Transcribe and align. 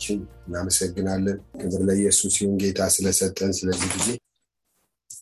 አምላካችን 0.00 0.18
እናመሰግናለን። 0.46 1.38
ክብር 1.60 1.80
ለኢየሱስ 1.88 2.34
ይሁን። 2.40 2.54
ጌታ 2.60 2.80
ስለሰጠን 2.94 3.50
ስለዚህ 3.52 3.88
ጊዜ 3.96 4.08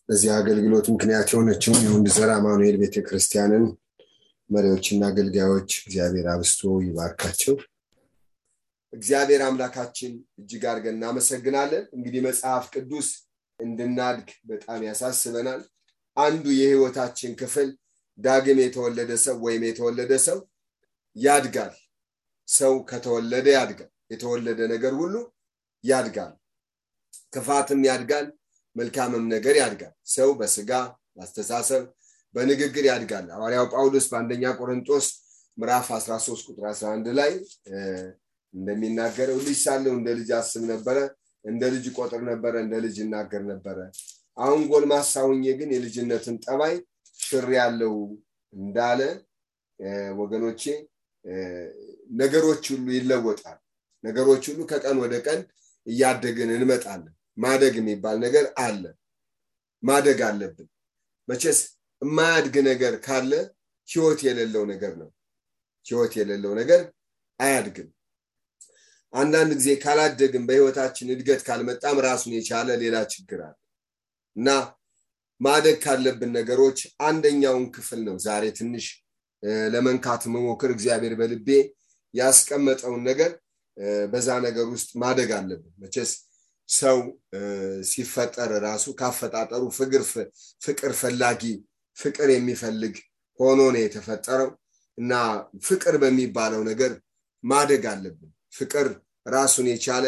በዚህ 0.06 0.30
አገልግሎት 0.36 0.86
ምክንያት 0.94 1.28
የሆነችውን 1.32 1.80
የወንድዘር 1.84 2.30
አማኑኤል 2.34 2.76
ቤተክርስቲያንን 2.82 3.64
መሪዎችና 4.50 5.02
አገልጋዮች 5.10 5.70
እግዚአብሔር 5.80 6.28
አብስቶ 6.34 6.60
ይባርካቸው። 6.84 7.56
እግዚአብሔር 8.92 9.42
አምላካችን 9.48 10.12
እጅግ 10.40 10.62
አድርገን 10.70 10.96
እናመሰግናለን። 10.98 11.84
እንግዲህ 11.96 12.22
መጽሐፍ 12.28 12.64
ቅዱስ 12.74 13.08
እንድናድግ 13.60 14.30
በጣም 14.50 14.80
ያሳስበናል። 14.88 15.60
አንዱ 16.16 16.46
የህይወታችን 16.60 17.34
ክፍል 17.40 17.68
ዳግም 18.18 18.58
የተወለደ 18.62 19.12
ሰው 19.26 19.36
ወይም 19.46 19.62
የተወለደ 19.68 20.12
ሰው 20.26 20.38
ያድጋል። 21.16 21.74
ሰው 22.48 22.74
ከተወለደ 22.90 23.48
ያድጋል። 23.54 23.92
የተወለደ 24.10 24.60
ነገር 24.72 24.92
ሁሉ 25.00 25.14
ያድጋል። 25.84 26.32
ክፋትም 27.34 27.80
ያድጋል፣ 27.88 28.26
መልካምም 28.76 29.24
ነገር 29.34 29.54
ያድጋል። 29.60 29.94
ሰው 30.14 30.30
በስጋ 30.40 30.70
በአስተሳሰብ፣ 31.14 31.82
በንግግር 32.34 32.84
ያድጋል። 32.90 33.26
ሐዋርያው 33.34 33.66
ጳውሎስ 33.72 34.06
በአንደኛ 34.10 34.44
ቆሮንጦስ 34.58 35.06
ምዕራፍ 35.58 35.86
13 35.96 36.42
ቁጥር 36.48 36.64
11 36.72 37.08
ላይ 37.18 37.32
እንደሚናገረው 38.54 39.38
ልጅ 39.40 39.58
ሳለሁ 39.64 39.92
እንደ 39.98 40.08
ልጅ 40.18 40.30
አስብ 40.38 40.62
ነበረ፣ 40.72 40.98
እንደ 41.44 41.62
ልጅ 41.74 41.86
ቆጥር 41.96 42.22
ነበረ፣ 42.30 42.54
እንደ 42.64 42.74
ልጅ 42.84 42.96
እናገር 43.04 43.42
ነበረ። 43.50 43.78
አሁን 44.36 44.60
ጎልማሳ 44.70 45.12
ሁኜ 45.28 45.44
ግን 45.60 45.70
የልጅነትን 45.74 46.36
ጠባይ 46.44 46.74
ሽር 47.18 47.48
ያለው 47.58 47.94
እንዳለ 48.52 49.00
ወገኖቼ 50.20 50.62
ነገሮች 52.18 52.64
ሁሉ 52.72 52.86
ይለወጣል። 52.96 53.58
ነገሮች 54.04 54.44
ሁሉ 54.50 54.60
ከቀን 54.70 54.96
ወደ 55.04 55.14
ቀን 55.26 55.40
እያደግን 55.86 56.50
እንመጣለን። 56.56 57.12
ማደግ 57.38 57.74
የሚባል 57.80 58.16
ነገር 58.24 58.46
አለ። 58.60 58.82
ማደግ 59.82 60.20
አለብን። 60.28 60.68
መቼስ 61.28 61.58
የማያድግ 62.02 62.56
ነገር 62.68 62.94
ካለ 63.06 63.32
ህይወት 63.88 64.20
የሌለው 64.26 64.64
ነገር 64.72 64.92
ነው። 65.02 65.08
ህይወት 65.86 66.12
የሌለው 66.18 66.52
ነገር 66.60 66.80
አያድግም። 67.40 67.88
አንዳንድ 69.12 69.52
ጊዜ 69.58 69.68
ካላደግም 69.82 70.44
በህይወታችን 70.48 71.12
እድገት 71.14 71.42
ካልመጣም 71.46 71.98
ራሱን 72.06 72.32
የቻለ 72.36 72.68
ሌላ 72.82 72.96
ችግር 73.12 73.40
አለ 73.46 73.54
እና 74.36 74.48
ማደግ 75.40 75.76
ካለብን 75.84 76.30
ነገሮች 76.36 76.78
አንደኛውን 77.08 77.64
ክፍል 77.74 78.00
ነው 78.08 78.16
ዛሬ 78.24 78.44
ትንሽ 78.58 78.86
ለመንካት 79.72 80.22
መሞክር 80.34 80.70
እግዚአብሔር 80.74 81.14
በልቤ 81.20 81.48
ያስቀመጠውን 82.14 83.02
ነገር 83.08 83.30
በዛ 84.12 84.28
ነገር 84.46 84.66
ውስጥ 84.72 84.90
ማደግ 85.02 85.30
አለብን። 85.36 85.74
መቼስ 85.82 86.10
ሰው 86.68 86.98
ሲፈጠር 87.90 88.50
ራሱ 88.64 88.86
ካፈጣጠሩ 88.98 89.62
ፍቅር 90.62 90.92
ፈላጊ 91.00 91.42
ፍቅር 91.98 92.28
የሚፈልግ 92.34 92.96
ሆኖ 93.40 93.60
ነው 93.74 93.80
የተፈጠረው 93.82 94.50
እና 94.98 95.12
ፍቅር 95.64 95.94
በሚባለው 96.02 96.62
ነገር 96.70 96.92
ማደግ 97.44 97.84
አለብን። 97.92 98.30
ፍቅር 98.54 98.86
ራሱን 99.26 99.66
የቻለ 99.72 100.06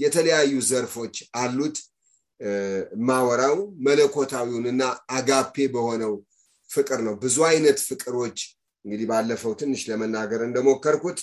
የተለያዩ 0.00 0.52
ዘርፎች 0.68 1.14
አሉት። 1.36 1.78
ማወራው 3.08 3.56
መለኮታዊውንና 3.86 4.82
አጋፔ 5.10 5.66
በሆነው 5.74 6.12
ፍቅር 6.70 7.00
ነው። 7.06 7.14
ብዙ 7.22 7.36
አይነት 7.48 7.78
ፍቅሮች 7.88 8.38
እንግዲህ 8.84 9.06
ባለፈው 9.10 9.52
ትንሽ 9.60 9.80
ለመናገር 9.90 10.40
እንደሞከርኩት 10.46 11.18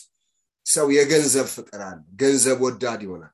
ሰው 0.68 0.88
የገንዘብ 0.96 1.48
ፍቅር 1.56 1.82
አለ። 1.84 2.00
ገንዘብ 2.22 2.58
ወዳድ 2.66 3.02
ይሆናል። 3.06 3.34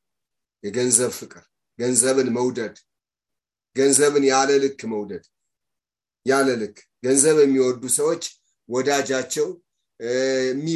የገንዘብ 0.64 1.12
ፍቅር፣ 1.20 1.44
ገንዘብን 1.80 2.30
መውደድ፣ 2.36 2.76
ገንዘብን 3.76 4.26
ያለ 4.32 4.50
ልክ 4.64 4.82
መውደድ፣ 4.92 5.24
ያለ 6.26 6.50
ልክ 6.62 6.76
ገንዘብ 7.04 7.38
የሚወዱ 7.44 7.84
ሰዎች 7.98 8.24
ወዳጃቸው 8.70 9.48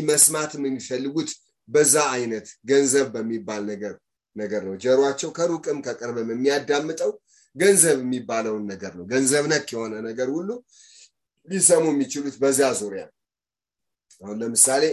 መስማትም 0.07 0.63
የሚፈልጉት 0.67 1.29
በዛ 1.69 1.95
አይነት 2.13 2.47
ገንዘብ 2.69 3.07
በሚባል 3.13 3.61
ነገር 3.71 3.93
ነገር 4.35 4.61
ነው። 4.67 4.75
ጀሯቸው 4.83 5.29
ከሩቅም 5.37 5.77
ከቅርብም 5.85 6.29
የሚያዳምጠው 6.33 7.11
ገንዘብ 7.55 7.97
የሚባለውን 8.03 8.63
ነገር 8.71 8.91
ነው። 8.97 9.05
ገንዘብ 9.11 9.45
ነክ 9.51 9.67
የሆነ 9.73 9.93
ነገር 10.07 10.29
ሁሉ 10.35 10.49
ሊሰሙ 11.47 11.85
የሚችሉት 11.91 12.35
በዚያ 12.41 12.69
ዙሪያ 12.79 13.03
አሁን 14.21 14.37
ለምሳሌ 14.41 14.83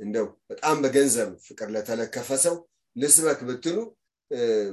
እንደው 0.00 0.26
በጣም 0.50 0.76
በገንዘብ 0.82 1.30
ፍቅር 1.46 1.68
ለተለከፈ 1.74 2.30
ሰው 2.44 2.56
ልስበክ 2.96 3.40
ብትሉ 3.48 3.78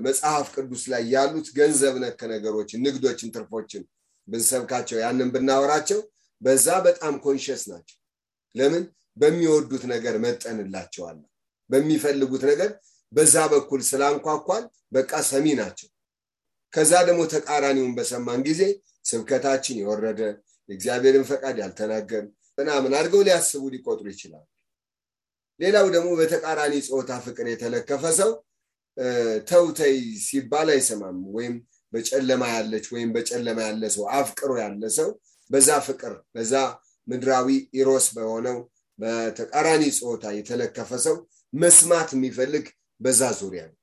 መጽሐፍ 0.06 0.48
ቅዱስ 0.56 0.84
ላይ 0.92 1.04
ያሉት 1.14 1.48
ገንዘብ 1.58 1.96
ነክ 2.04 2.22
ነገሮችን፣ 2.34 2.82
ንግዶችን፣ 2.86 3.30
ትርፎችን 3.36 3.84
ብንሰብካቸው 4.28 4.98
ያንን 5.04 5.30
ብናወራቸው 5.36 6.00
በዛ 6.42 6.68
በጣም 6.86 7.14
ኮንሽስ 7.26 7.64
ናቸው። 7.72 7.98
ለምን 8.56 8.84
በሚወዱት 9.18 9.84
ነገር 9.94 10.16
መጠንላቸዋል። 10.24 11.20
በሚፈልጉት 11.70 12.44
ነገር 12.52 12.72
በዛ 13.14 13.36
በኩል 13.54 13.82
ስላንኳኳን 13.90 14.64
በቃ 14.96 15.12
ሰሚ 15.30 15.46
ናቸው። 15.60 15.90
ከዛ 16.74 16.92
ደግሞ 17.08 17.22
ተቃራኒውን 17.34 17.94
በሰማን 17.98 18.42
ጊዜ 18.48 18.62
ስብከታችን 19.06 19.80
የወረደ 19.82 20.22
የእግዚአብሔርን 20.70 21.26
ፈቃድ 21.32 21.56
ያልተናገር 21.64 22.24
ምናምን 22.58 22.92
አድርገው 22.98 23.22
ሊያስቡ 23.28 23.64
ሊቆጥሩ 23.74 24.08
ይችላል። 24.14 24.46
ሌላው 25.60 25.88
ደግሞ 25.96 26.10
በተቃራኒ 26.20 26.76
ፆታ 26.88 27.12
ፍቅር 27.26 27.46
የተለከፈ 27.50 28.04
ሰው 28.20 28.32
ተውተይ 29.50 29.96
ሲባል 30.26 30.68
አይሰማም። 30.74 31.20
ወይም 31.36 31.56
በጨለማ 31.94 32.44
ያለች 32.56 32.86
ወይም 32.94 33.10
በጨለማ 33.16 33.60
ያለ 33.68 33.84
ሰው 33.96 34.06
አፍቅሮ 34.18 34.52
ያለ 34.62 34.84
ሰው 34.98 35.10
በዛ 35.50 35.70
ፍቅር 35.88 36.14
በዛ 36.36 36.54
ምድራዊ 37.08 37.48
ኢሮስ 37.80 38.06
በሆነው 38.16 38.58
በተቃራኒ 39.00 39.84
ፆታ 39.98 40.26
የተለከፈ 40.38 40.92
ሰው 41.06 41.16
መስማት 41.54 42.10
የሚፈልግ 42.16 42.66
በዛ 43.02 43.22
ዙሪያ 43.40 43.64
ነው። 43.70 43.78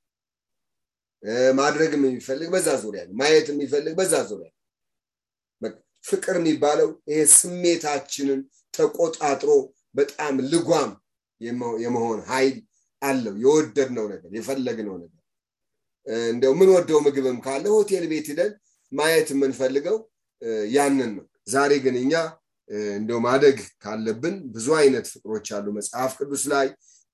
ማድረግም 1.58 2.02
የሚፈልግ 2.08 2.49
በዛ 2.55 2.69
ዙሪያ 2.84 3.02
ነው። 3.08 3.14
ማየት 3.20 3.49
የሚፈልግ 3.52 3.94
በዛ 3.99 4.14
ዙሪያ 4.31 4.49
ነው። 4.49 4.56
ፍቅር 6.05 6.37
የሚባለው 6.38 6.88
ይሄ 7.11 7.23
ስሜታችንን 7.34 8.40
ተቆጣጥሮ 8.75 9.50
በጣም 9.94 10.34
ልጓም 10.52 10.90
የመሆን 11.81 12.20
ኃይል 12.31 12.56
አለው። 13.02 13.34
የወደድነው 13.42 14.06
ነገር 14.12 14.31
የፈለግነው 14.38 14.96
ነገር። 14.96 15.16
እንደው 16.28 16.52
የምንወደው 16.54 16.98
ምግብም 17.06 17.38
ካለ 17.44 17.64
ሆቴል 17.75 18.04
ቤት 18.12 18.28
ሂደን 18.32 18.52
ማየት 18.92 19.28
የምንፈልገው 19.32 19.96
ያንን 20.75 21.10
ነው። 21.16 21.25
ዛሬ 21.48 21.72
ግን 21.84 21.96
እኛ 22.02 22.12
እንደው 22.96 23.19
ማደግ 23.25 23.58
ካለብን 23.84 24.37
ብዙ 24.54 24.66
አይነት 24.81 25.06
ፍቅሮች 25.14 25.48
አሉ። 25.56 25.66
መጽሐፍ 25.78 26.12
ቅዱስ 26.19 26.42
ላይ 26.52 26.66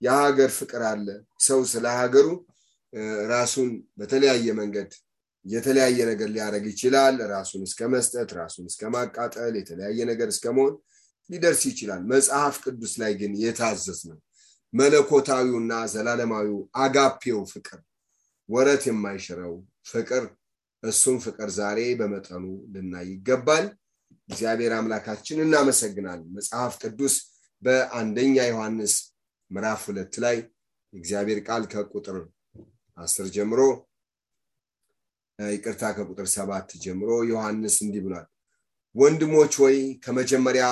የሀገር 0.02 0.50
ፍቅር 0.58 0.82
አለ። 0.90 1.06
ሰው 1.46 1.60
ስለ 1.72 1.86
ሀገሩ 2.00 2.26
ራሱን 3.30 3.68
በተለያየ 3.98 4.48
መንገድ 4.58 4.90
የተለያየ 5.46 5.98
ነገር 6.10 6.28
ሊያደረግ 6.34 6.64
ይችላል። 6.72 7.16
ራሱን 7.32 7.62
እስከ 7.68 7.88
መስጠት 7.94 8.30
ራሱን 8.38 8.64
እስከ 8.70 8.82
ማቃጠል 8.94 9.54
የተለያየ 9.60 9.98
ነገር 10.10 10.28
እስከ 10.34 10.46
መሆን 10.56 10.74
ሊደርስ 11.30 11.62
ይችላል። 11.70 12.02
መጽሐፍ 12.10 12.54
ቅዱስ 12.64 12.92
ላይ 13.02 13.12
ግን 13.20 13.32
የታዘዝ 13.42 14.00
ነው 14.10 14.18
መለኮታዊውና 14.72 15.72
ዘላለማዊው 15.92 16.56
አጋፔው 16.78 17.40
ፍቅር 17.52 17.80
ወረት 18.48 18.82
የማይሽረው 18.88 19.54
ፍቅር 19.90 20.24
እሱም 20.82 21.16
ፍቅር 21.24 21.48
ዛሬ 21.56 21.78
በመጠኑ 22.00 22.44
ልናይ 22.72 23.06
ይገባል። 23.12 23.66
እግዚአብሔር 24.28 24.72
አምላካችን 24.76 25.42
እናመሰግናለን። 25.44 26.28
መጽሐፍ 26.36 26.72
ቅዱስ 26.82 27.14
በአንደኛ 27.62 28.36
ዮሐንስ 28.48 28.94
ምዕራፍ 29.50 29.82
ሁለት 29.88 30.14
ላይ 30.24 30.36
እግዚአብሔር 30.92 31.38
ቃል 31.46 31.62
ከቁጥር 31.72 32.16
አስር 32.98 33.26
ጀምሮ 33.36 33.60
ይቅርታ 35.38 35.84
ከቁጥር 35.96 36.26
ሰባት 36.34 36.68
ጀምሮ 36.84 37.10
ዮሐንስ 37.30 37.76
እንዲህ 37.84 38.02
ብሏል። 38.04 38.26
ወንድሞች 38.94 39.54
ወይ 39.64 39.76
ከመጀመሪያ 40.04 40.66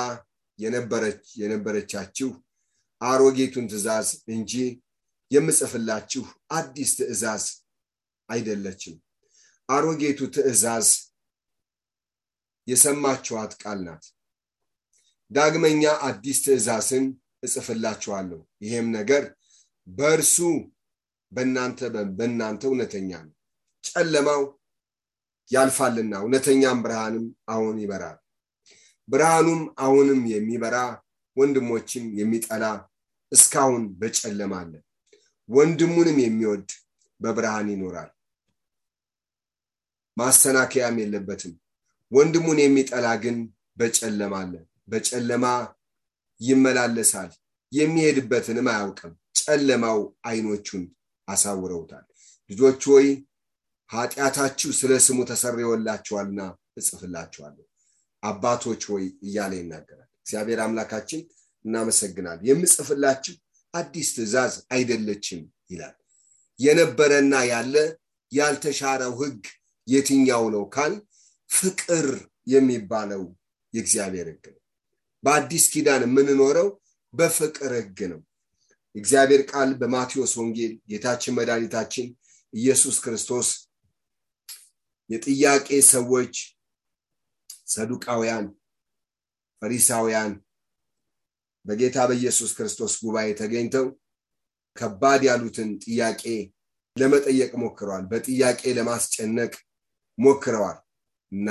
የነበረቻችሁ 0.59 2.29
አሮጌቱን 3.01 3.65
ትእዛዝ 3.71 4.07
እንጂ 4.27 4.53
የምጽፍላችሁ 5.31 6.23
አዲስ 6.51 6.91
ትእዛዝ 6.99 7.45
አይደለችም። 8.29 8.95
አሮጌቱ 9.69 10.19
ትእዛዝ 10.35 10.87
የሰማችኋት 12.67 13.53
ቃል 13.63 13.79
ናት። 13.87 14.03
ዳግመኛ 15.31 15.83
አዲስ 16.07 16.37
ትእዛዝን 16.45 17.05
እጽፍላችኋለሁ። 17.43 18.41
ይሄም 18.61 18.87
ነገር 18.97 19.23
በእርሱ 19.87 20.35
በእናንተ 21.31 21.79
በእናንተ 22.17 22.61
እውነተኛ 22.69 23.11
ነው። 23.25 23.33
ጨለማው 23.83 24.43
ያልፋልና 25.51 26.13
እውነተኛም 26.23 26.79
ብርሃንም 26.83 27.25
አሁን 27.49 27.75
ይበራል 27.83 28.17
ብርሃኑም 29.09 29.61
አሁንም 29.79 30.21
የሚበራ 30.31 30.77
ወንድሞችም 31.37 32.05
የሚጠላ 32.19 32.65
እስካሁን 33.31 33.83
በጨለማ 33.99 34.53
አለ። 34.61 34.73
ወንድሙንም 35.49 36.17
የሚወድ 36.23 36.67
በብርሃን 37.21 37.67
ይኖራል። 37.73 38.11
ማሰናከያም 40.17 40.97
የለበትም። 41.01 41.53
ወንድሙን 42.11 42.59
የሚጠላ 42.63 43.07
ግን 43.23 43.37
በጨለማ 43.77 44.35
አለ። 44.43 44.53
በጨለማ 44.87 45.45
ይመላለሳል። 46.41 47.31
የሚሄድበትንም 47.71 48.67
አያውቅም። 48.71 49.13
ጨለማው 49.39 49.99
አይኖቹን 50.25 50.83
አሳውረውታል። 51.27 52.05
ልጆች 52.49 52.81
ወይ 52.93 53.07
ኃጢአታችሁ 53.89 54.69
ስለ 54.79 54.91
ስሙ 55.05 55.19
ተሰርዮላችኋልና 55.29 56.41
እጽፍላችኋለሁ 56.79 57.65
አባቶች 58.25 58.83
ወይ 58.93 59.05
እያለ 59.25 59.53
ይናገራል። 59.59 60.09
እግዚአብሔር 60.19 60.59
አምላካችን 60.65 61.21
እናመሰግናል 61.65 62.39
የምጽፍላችሁ 62.49 63.35
አዲስ 63.73 64.09
ትእዛዝ 64.15 64.53
አይደለችም 64.71 65.41
ይላል። 65.71 65.95
የነበረና 66.59 67.35
ያለ 67.49 67.75
ያልተሻረው 68.31 69.13
ህግ 69.21 69.41
የትኛው 69.87 70.45
ነው 70.53 70.63
ካል 70.75 70.93
ፍቅር 71.49 72.07
የሚባለው 72.47 73.23
የእግዚአብሔር 73.73 74.27
ህግ 74.31 74.45
ነው። 74.53 74.61
በአዲስ 75.23 75.65
ኪዳን 75.73 76.03
የምንኖረው 76.05 76.67
በፍቅር 77.13 77.71
ህግ 77.79 77.99
ነው። 78.11 78.21
እግዚአብሔር 78.95 79.41
ቃል 79.51 79.69
በማቴዎስ 79.79 80.33
ወንጌል 80.39 80.73
ጌታችን 80.91 81.35
መድኃኒታችን 81.37 82.07
ኢየሱስ 82.53 82.97
ክርስቶስ 83.03 83.47
የጥያቄ 85.09 85.67
ሰዎች 85.91 86.35
ሰዱቃውያን 87.67 88.45
ፈሪሳውያን 89.61 90.31
በጌታ 91.65 91.97
በኢየሱስ 92.09 92.51
ክርስቶስ 92.57 92.93
ጉባኤ 93.03 93.27
ተገኝተው 93.39 93.85
ከባድ 94.77 95.21
ያሉትን 95.27 95.69
ጥያቄ 95.83 96.23
ለመጠየቅ 96.95 97.51
ሞክረዋል። 97.61 98.03
በጥያቄ 98.11 98.61
ለማስጨነቅ 98.77 99.53
ሞክረዋል። 100.17 100.77
እና 101.31 101.49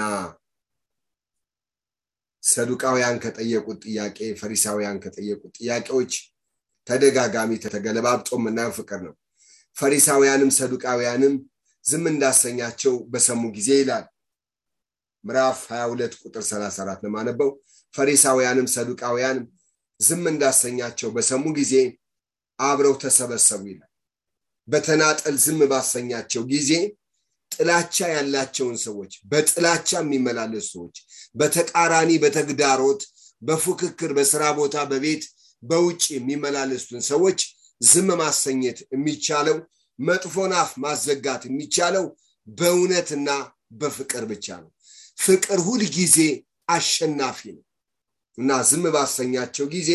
ሰዱቃውያን 2.43 3.17
ከጠየቁት 3.25 3.79
ጥያቄ 3.85 4.19
ፈሪሳውያን 4.41 4.97
ከጠየቁት 5.05 5.53
ጥያቄዎች 5.59 6.13
ተደጋጋሚ 6.87 7.51
ተገለባብጦ 7.67 8.29
የምናየው 8.39 8.75
ፍቅር 8.79 9.01
ነው። 9.07 9.15
ፈሪሳውያንም 9.77 10.51
ሰዱቃውያንም 10.59 11.35
ዝም 11.85 12.05
እንዳሰኛቸው 12.11 12.95
በሰሙ 13.13 13.43
ጊዜ 13.57 13.71
ይላል 13.81 14.05
ምዕራፍ 15.25 15.61
22 15.71 16.17
ቁጥር 16.23 16.43
34 16.47 17.05
ለማነበው 17.05 17.51
ፈሪሳውያንም 17.95 18.67
ሰዱቃውያንም 18.75 19.45
ዝም 20.01 20.25
እንዳሰኛቸው 20.33 21.09
በሰሙ 21.17 21.45
ጊዜ 21.59 21.75
አብረው 22.59 22.95
ተሰበሰቡ 23.03 23.63
ይላል። 23.73 23.91
በተናጠል 24.69 25.37
ዝም 25.45 25.61
ባሰኛቸው 25.73 26.43
ጊዜ 26.53 26.71
ጥላቻ 27.53 27.97
ያላቸውን 28.15 28.77
ሰዎች 28.85 29.13
በጥላቻ 29.31 29.91
የሚመላለሱ 30.01 30.69
ሰዎች 30.75 30.97
በተቃራኒ 31.35 32.11
በተግዳሮት 32.25 33.03
በፉክክር 33.43 34.11
በስራ 34.19 34.45
ቦታ 34.59 34.77
በቤት 34.91 35.25
በውጭ 35.63 36.05
የሚመላለሱትን 36.15 37.03
ሰዎች 37.11 37.41
ዝም 37.81 38.09
ማሰኘት 38.21 38.79
የሚቻለው 38.95 39.59
መጥፎን 39.99 40.53
አፍ 40.61 40.73
ማዘጋት 40.85 41.43
የሚቻለው 41.49 42.07
በእውነትና 42.47 43.29
በፍቅር 43.81 44.25
ብቻ 44.33 44.47
ነው 44.63 44.71
ፍቅር 45.19 45.59
ሁል 45.67 45.83
ጊዜ 45.97 46.17
አሸናፊ 46.69 47.41
ነው። 47.57 47.65
እና 48.39 48.51
ዝም 48.69 48.85
ባሰኛቸው 48.95 49.67
ጊዜ 49.75 49.91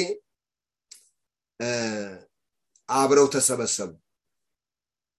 አብረው 2.89 3.27
ተሰበሰቡ። 3.33 3.89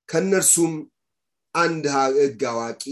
ከነርሱም 0.09 0.73
አንድ 1.55 1.85
ህግ 2.17 2.43
አዋቂ 2.51 2.85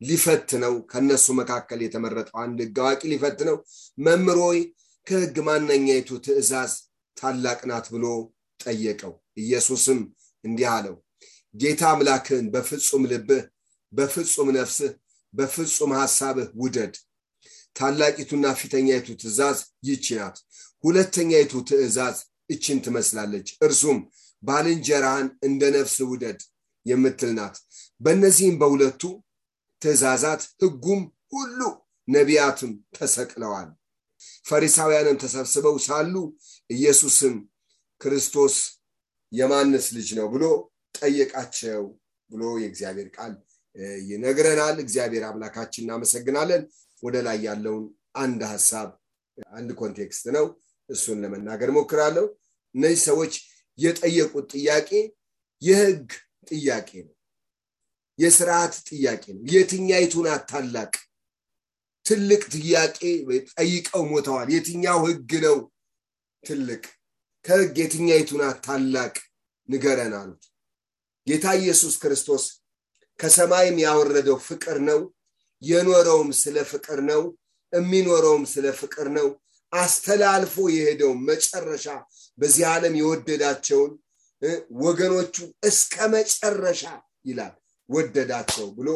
ሊፈትነው 0.00 0.74
ከነሱ 0.90 1.26
መካከል 1.40 1.80
የተመረጠው 1.84 2.36
አንድ 2.44 2.58
ህግ 2.64 2.78
አዋቂ 2.82 3.02
ሊፈትነው 3.12 3.56
መምሮይ 3.98 4.58
ከህግ 5.06 5.36
ማነኛይቱ 5.46 6.10
ትእዛዝ 6.24 6.72
ታላቅ 7.16 7.60
ናት 7.70 7.86
ብሎ 7.94 8.04
ጠየቀው። 8.60 9.12
ኢየሱስም 9.42 10.00
እንዲህ 10.44 10.68
አለው 10.74 10.96
ጌታ 11.54 11.82
አምላክህን 11.92 12.46
በፍጹም 12.54 13.02
ልብህ 13.12 13.42
በፍጹም 13.92 14.48
ነፍስህ 14.58 14.92
በፍጹም 15.34 15.92
ሐሳብህ 15.98 16.48
ውደድ። 16.62 16.94
ታላቂቱና 17.76 18.46
ፊተኛይቱ 18.60 19.08
ትእዛዝ 19.20 19.58
ይቺ 19.86 20.06
ናት። 20.18 20.36
ሁለተኛይቱ 20.84 21.52
ትእዛዝ 21.68 22.16
እችን 22.50 22.78
ትመስላለች። 22.84 23.48
እርሱም 23.66 23.98
ባልንጀራህን 24.42 25.28
እንደ 25.46 25.62
ነፍስ 25.76 25.96
ውደድ 26.10 26.40
የምትል 26.86 27.30
ናት። 27.38 27.56
በእነዚህም 28.00 28.56
በሁለቱ 28.60 29.02
ትእዛዛት 29.82 30.42
ህጉም 30.62 31.02
ሁሉ 31.32 31.60
ነቢያትም 32.08 32.72
ተሰቅለዋል። 32.96 33.68
ፈሪሳውያንም 34.46 35.16
ተሰብስበው 35.22 35.76
ሳሉ 35.86 36.14
ኢየሱስም 36.70 37.34
ክርስቶስ 38.00 38.56
የማንስ 39.32 39.86
ልጅ 39.96 40.08
ነው 40.18 40.26
ብሎ 40.32 40.44
ጠየቃቸው 40.94 41.82
ብሎ 42.30 42.42
የእግዚአብሔር 42.62 43.08
ቃል 43.16 43.32
ይነግረናል። 44.06 44.76
እግዚአብሔር 44.80 45.24
አምላካችን 45.24 45.84
እናመሰግናለን። 45.84 46.62
ወደ 47.02 47.16
ላይ 47.26 47.38
ያለውን 47.46 47.84
አንድ 48.16 48.40
ሀሳብ 48.50 48.88
አንድ 49.52 49.70
context 49.80 50.24
ነው። 50.36 50.46
እሱን 50.88 51.18
ለመናገር 51.22 51.70
ሞክራለሁ 51.76 52.24
እነዚህ 52.74 53.00
ሰዎች 53.08 53.32
የጠየቁት 53.78 54.46
ጥያቄ 54.54 54.90
የህግ 55.62 56.08
ጥያቄ 56.50 56.90
ነው። 57.06 57.14
የስርዓት 58.18 58.74
ጥያቄ 58.90 59.24
ነው። 59.36 59.42
የትኛይቱ 59.52 60.14
ናት 60.26 60.42
ታላቅ 60.50 60.92
ትልቅ 62.06 62.42
ጥያቄ 62.54 62.98
ጠይቀው 63.52 64.02
ሞተዋል። 64.12 64.48
የትኛው 64.54 64.98
ህግ 65.06 65.30
ነው 65.44 65.56
ትልቅ? 66.44 66.82
ከህግ 67.44 67.74
የትኛይቱ 67.80 68.30
ናት 68.40 68.58
ታላቅ 68.66 69.14
ንገረን 69.68 70.14
አሉት። 70.18 70.42
ጌታ 71.26 71.46
ኢየሱስ 71.60 71.94
ክርስቶስ 72.02 72.44
ከሰማይም 73.22 73.76
ያወረደው 73.84 74.38
ፍቅር 74.46 74.78
ነው። 74.88 75.00
የኖረውም 75.62 76.30
ስለ 76.40 76.56
ፍቅር 76.70 77.00
ነው። 77.10 77.22
የሚኖረውም 77.72 78.44
ስለ 78.52 78.66
ፍቅር 78.80 79.06
ነው። 79.16 79.28
አስተላልፎ 79.72 80.54
የሄደው 80.72 81.12
መጨረሻ 81.28 81.86
በዚህ 82.38 82.64
ዓለም 82.72 82.94
የወደዳቸውን 82.98 83.92
ወገኖቹ 84.82 85.36
እስከ 85.62 85.96
መጨረሻ 86.14 86.82
ይላል 87.26 87.54
ወደዳቸው 87.88 88.66
ብሎ 88.76 88.88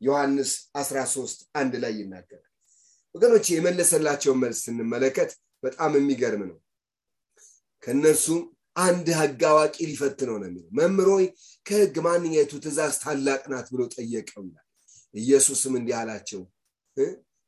ዮሐንስ 0.00 0.50
13 0.78 1.44
አንድ 1.54 1.74
ላይ 1.82 1.92
ይናገራል። 2.00 2.42
ወገኖች 3.14 3.46
የመለሰላቸውን 3.52 4.40
መልስ 4.42 4.58
ስንመለከት 4.66 5.30
በጣም 5.62 5.92
የሚገርም 5.96 6.42
ነው። 6.50 6.58
ከእነርሱም 7.82 8.42
አንድ 8.76 9.06
ህግ 9.18 9.42
አዋቂ 9.50 9.76
ሊፈትነው 9.88 10.36
ነው 10.40 10.48
የሚለው። 10.48 10.70
መምሮይ 10.78 11.24
ከህግ 11.66 11.94
ማንኛይቱ 12.06 12.52
ትእዛዝ 12.64 12.94
ታላቅ 13.02 13.42
ናት 13.52 13.66
ብሎ 13.72 13.82
ጠየቀው 13.94 14.42
ይላል። 14.46 14.66
ኢየሱስም 15.14 15.74
እንዲህ 15.78 15.96
አላቸው 16.00 16.42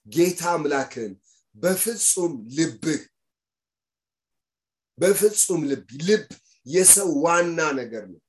ጌታ 0.07 0.43
አምላክን 0.55 1.13
በፍጹም 1.57 2.35
ልብህ 2.57 3.03
በፍጹም 4.99 5.63
ልብ 5.71 5.89
ልብ 6.09 6.27
የሰው 6.67 7.11
ዋና 7.25 7.61
ነገር 7.81 8.05
ነው። 8.13 8.21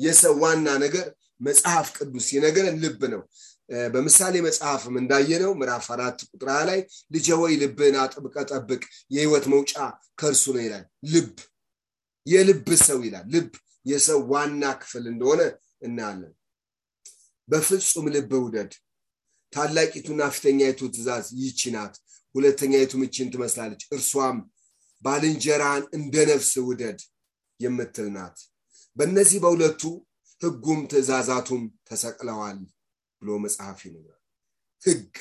የሰው 0.00 0.34
ዋና 0.42 0.68
ነገር 0.84 1.06
መጽሐፍ 1.40 1.86
ቅዱስ 1.96 2.26
የነገረን 2.34 2.76
ልብ 2.82 3.00
ነው 3.14 3.22
በምሳሌ 3.88 4.34
መጽሐፍም 4.44 4.94
እንዳየነው 5.00 5.52
ምዕራፍ 5.58 5.86
አራት 5.94 6.18
ቁጥር 6.30 6.50
ላይ 6.68 6.80
ልጀ 7.14 7.28
ወይ 7.40 7.54
ልብን 7.62 7.96
አጥብቀ 8.02 8.36
ጠብቅ 8.50 8.82
የህይወት 9.14 9.46
መውጫ 9.52 9.72
ከእርሱ 10.20 10.44
ነው 10.54 10.62
ይላል። 10.66 10.84
ልብ 11.12 11.34
የልብ 12.26 12.68
ሰው 12.84 13.00
ይላል። 13.06 13.26
ልብ 13.34 13.50
የሰው 13.86 14.20
ዋና 14.32 14.62
ክፍል 14.80 15.04
እንደሆነ 15.12 15.42
እናያለን። 15.82 16.32
በፍጹም 17.48 18.06
ልብ 18.14 18.32
ውደድ። 18.44 18.72
ታላቂቱና 19.52 20.22
ፊተኛይቱ 20.34 20.80
ትእዛዝ 20.94 21.26
ይቺ 21.40 21.60
ናት። 21.76 21.94
ሁለተኛይቱ 22.34 22.92
ምችን 23.02 23.30
ትመስላለች። 23.34 23.82
እርሷም 23.94 24.38
ባልንጀራን 25.02 25.82
እንደ 25.96 26.14
ነፍስ 26.30 26.52
ውደድ 26.66 27.00
የምትል 27.60 28.08
ናት። 28.16 28.36
በእነዚህ 28.96 29.38
በሁለቱ 29.44 29.82
ህጉም 30.42 30.80
ትእዛዛቱም 30.90 31.62
ተሰቅለዋል 31.88 32.58
ብሎ 33.22 33.30
መጽሐፍ 33.44 33.78
ይነግራል። 33.86 34.22
ህግ 34.82 35.12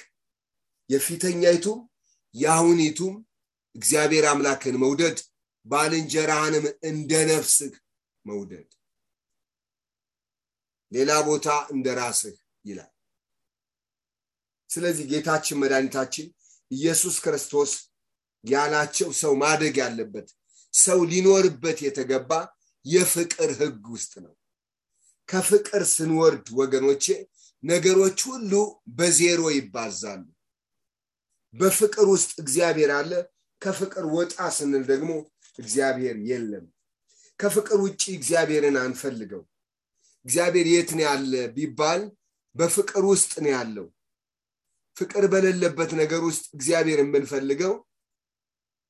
የፊተኛይቱም 0.89 1.79
የአሁኒቱም 2.35 3.15
እግዚአብሔር 3.75 4.25
አምላክን 4.31 4.75
መውደድ 4.83 5.17
ባልንጀራህንም 5.65 6.65
እንደ 6.89 7.11
ነፍስህ 7.29 7.73
መውደድ። 8.25 8.69
ሌላ 10.91 11.11
ቦታ 11.27 11.47
እንደ 11.73 11.87
ራስህ 11.99 12.35
ይላል። 12.65 12.91
ስለዚህ 14.69 15.05
ጌታችን 15.11 15.59
መድኃኒታችን 15.61 16.27
ኢየሱስ 16.71 17.15
ክርስቶስ 17.25 17.71
ያላቸው 18.43 19.09
ሰው 19.21 19.33
ማደግ 19.41 19.75
ያለበት 19.83 20.27
ሰው 20.73 20.99
ሊኖርበት 21.11 21.77
የተገባ 21.85 22.31
የፍቅር 22.85 23.51
ህግ 23.59 23.85
ውስጥ 23.93 24.13
ነው። 24.25 24.33
ከፍቅር 25.29 25.83
ስንወርድ 25.93 26.45
ወገኖቼ 26.59 27.05
ነገሮች 27.67 28.19
ሁሉ 28.27 28.51
በዜሮ 28.97 29.41
ይባዛሉ። 29.53 30.23
በፍቅር 31.53 32.05
ውስጥ 32.13 32.31
እግዚአብሔር 32.43 32.91
አለ። 32.97 33.11
ከፍቅር 33.61 34.05
ወጣ 34.15 34.35
ስንል 34.55 34.83
ደግሞ 34.91 35.11
እግዚአብሔር 35.59 36.17
የለም። 36.29 36.65
ከፍቅር 37.39 37.79
ውጭ 37.85 38.03
እግዚአብሔርን 38.17 38.77
አንፈልገው። 38.83 39.43
እግዚአብሔር 40.25 40.67
የት 40.71 40.89
ነው 40.97 41.05
ያለ 41.07 41.33
ቢባል 41.55 42.01
በፍቅር 42.55 43.03
ውስጥ 43.11 43.33
ነው 43.43 43.51
ያለው። 43.55 43.87
ፍቅር 44.97 45.23
በሌለበት 45.33 45.91
ነገር 45.99 46.21
ውስጥ 46.29 46.45
እግዚአብሔር 46.53 46.99
የምንፈልገው 47.01 47.73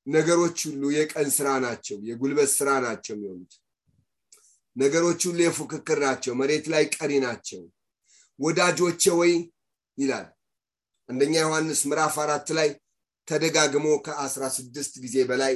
ነገሮች 0.08 0.60
ሁሉ 0.68 0.84
የቀን 0.96 1.30
ስራ 1.38 1.48
ናቸው 1.66 1.98
የጉልበት 2.10 2.50
ስራ 2.54 2.70
ናቸው 2.86 3.14
የሚሆኑት። 3.16 3.54
ነገሮች 4.76 5.22
ሁሉ 5.28 5.40
የፉክክር 5.46 6.00
ናቸው 6.06 6.34
መሬት 6.42 6.66
ላይ 6.74 6.84
ቀሪ 6.96 7.12
ናቸው 7.26 7.62
ወዳጆቼ 8.40 9.04
ወይ 9.20 9.34
ይላል። 9.98 10.28
አንደኛ 11.10 11.34
ዮሐንስ 11.44 11.80
ምዕራፍ 11.90 12.16
አራት 12.24 12.48
ላይ 12.58 12.70
ተደጋግሞ 13.28 13.88
ከአስራ 14.06 14.44
ስድስት 14.58 14.94
ጊዜ 15.04 15.16
በላይ 15.30 15.56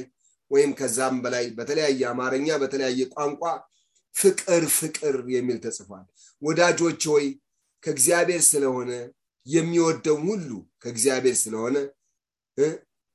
ወይም 0.52 0.72
ከዛም 0.80 1.16
በላይ 1.24 1.46
በተለያየ 1.58 2.02
አማርኛ 2.12 2.48
በተለያየ 2.62 3.02
ቋንቋ 3.14 3.44
ፍቅር 4.16 4.64
ፍቅር 4.78 5.16
የሚል 5.36 5.58
ተጽፏል። 5.66 6.06
ወዳጆች 6.42 7.02
ወይ 7.14 7.28
ከእግዚአብሔር 7.84 8.42
ስለሆነ 8.50 8.92
የሚወደው 9.48 10.18
ሁሉ 10.26 10.50
ከእግዚአብሔር 10.82 11.36
ስለሆነ 11.44 11.78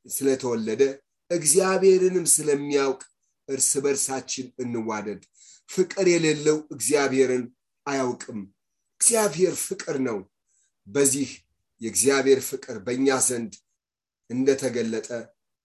ስለተወለደ 0.07 0.83
እግዚአብሔርንም 1.31 2.27
ስለሚያውቅ 2.35 3.01
እርስ 3.49 3.71
በርሳችን 3.85 4.47
እንዋደድ። 4.63 5.23
ፍቅር 5.71 6.07
የሌለው 6.13 6.59
እግዚአብሔርን 6.71 7.45
አያውቅም 7.87 8.41
እግዚአብሔር 9.01 9.55
ፍቅር 9.65 9.97
ነው። 10.07 10.19
በዚህ 10.87 11.31
የእግዚአብሔር 11.81 12.41
ፍቅር 12.49 12.77
በእኛ 12.87 13.09
ዘንድ 13.27 13.53
እንደተገለጠ 14.31 15.09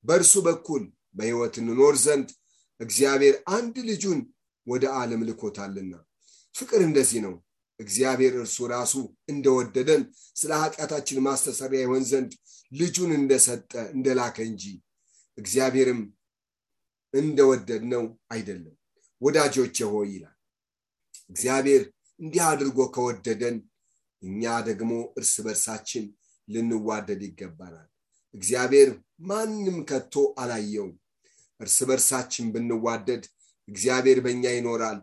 በእርሱ 0.05 0.33
በኩል 0.47 0.83
በህይወት 1.15 1.55
እንኖር 1.61 1.95
ዘንድ 2.03 2.29
እግዚአብሔር 2.79 3.35
አንድ 3.55 3.75
ልጁን 3.89 4.19
ወደ 4.67 4.83
ዓለም 4.97 5.21
ልኮታልና። 5.27 5.93
ፍቅር 6.55 6.81
እንደዚህ 6.88 7.19
ነው። 7.25 7.35
እግዚአብሔር 7.79 8.33
እርሱ 8.39 8.57
ራሱ 8.71 8.93
እንደወደደን 9.31 10.01
ስለ 10.35 10.51
ኃጢአታችን 10.61 11.23
ማስተሰሪያ 11.27 11.79
ይሆን 11.85 12.03
ዘንድ 12.11 12.31
ልጁን 12.71 13.11
እንደሰጠ 13.17 13.71
እንደላከ 13.95 14.38
እንጂ 14.50 14.63
እግዚአብሔርም 15.38 16.01
እንደወደድ 17.13 17.83
ነው 17.93 18.03
አይደለም። 18.31 18.75
ወዳጆቼ 19.21 19.77
ሆይ 19.91 20.07
ይላል 20.13 20.35
እግዚአብሔር 21.29 21.83
እንዲህ 22.21 22.43
አድርጎ 22.47 22.79
ከወደደን 22.95 23.55
እኛ 24.21 24.41
ደግሞ 24.67 24.89
እርስ 25.17 25.33
በርሳችን 25.45 26.03
ልንዋደድ 26.47 27.21
ይገባናል። 27.27 27.87
እግዚአብሔር 28.35 28.89
ማንም 29.23 29.77
ከቶ 29.89 30.13
አላየውም። 30.41 30.93
እርስ 31.59 31.77
በርሳችን 31.89 32.45
ብንዋደድ 32.53 33.23
እግዚአብሔር 33.67 34.19
በእኛ 34.25 34.45
ይኖራል 34.57 34.99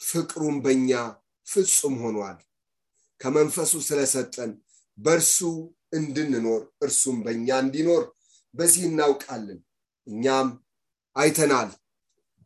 ፍቅሩም 0.00 0.56
በእኛ 0.64 0.90
ፍጹም 1.48 1.94
ሆኗል። 2.02 2.38
ከመንፈሱ 3.20 3.72
ስለሰጠን 3.88 4.52
በእርሱ 4.98 5.38
እንድንኖር 5.92 6.62
እርሱም 6.82 7.16
በእኛ 7.24 7.48
እንዲኖር 7.64 8.02
በዚህ 8.54 8.84
እናውቃለን። 8.88 9.60
እኛም 10.06 10.48
አይተናል። 11.16 11.70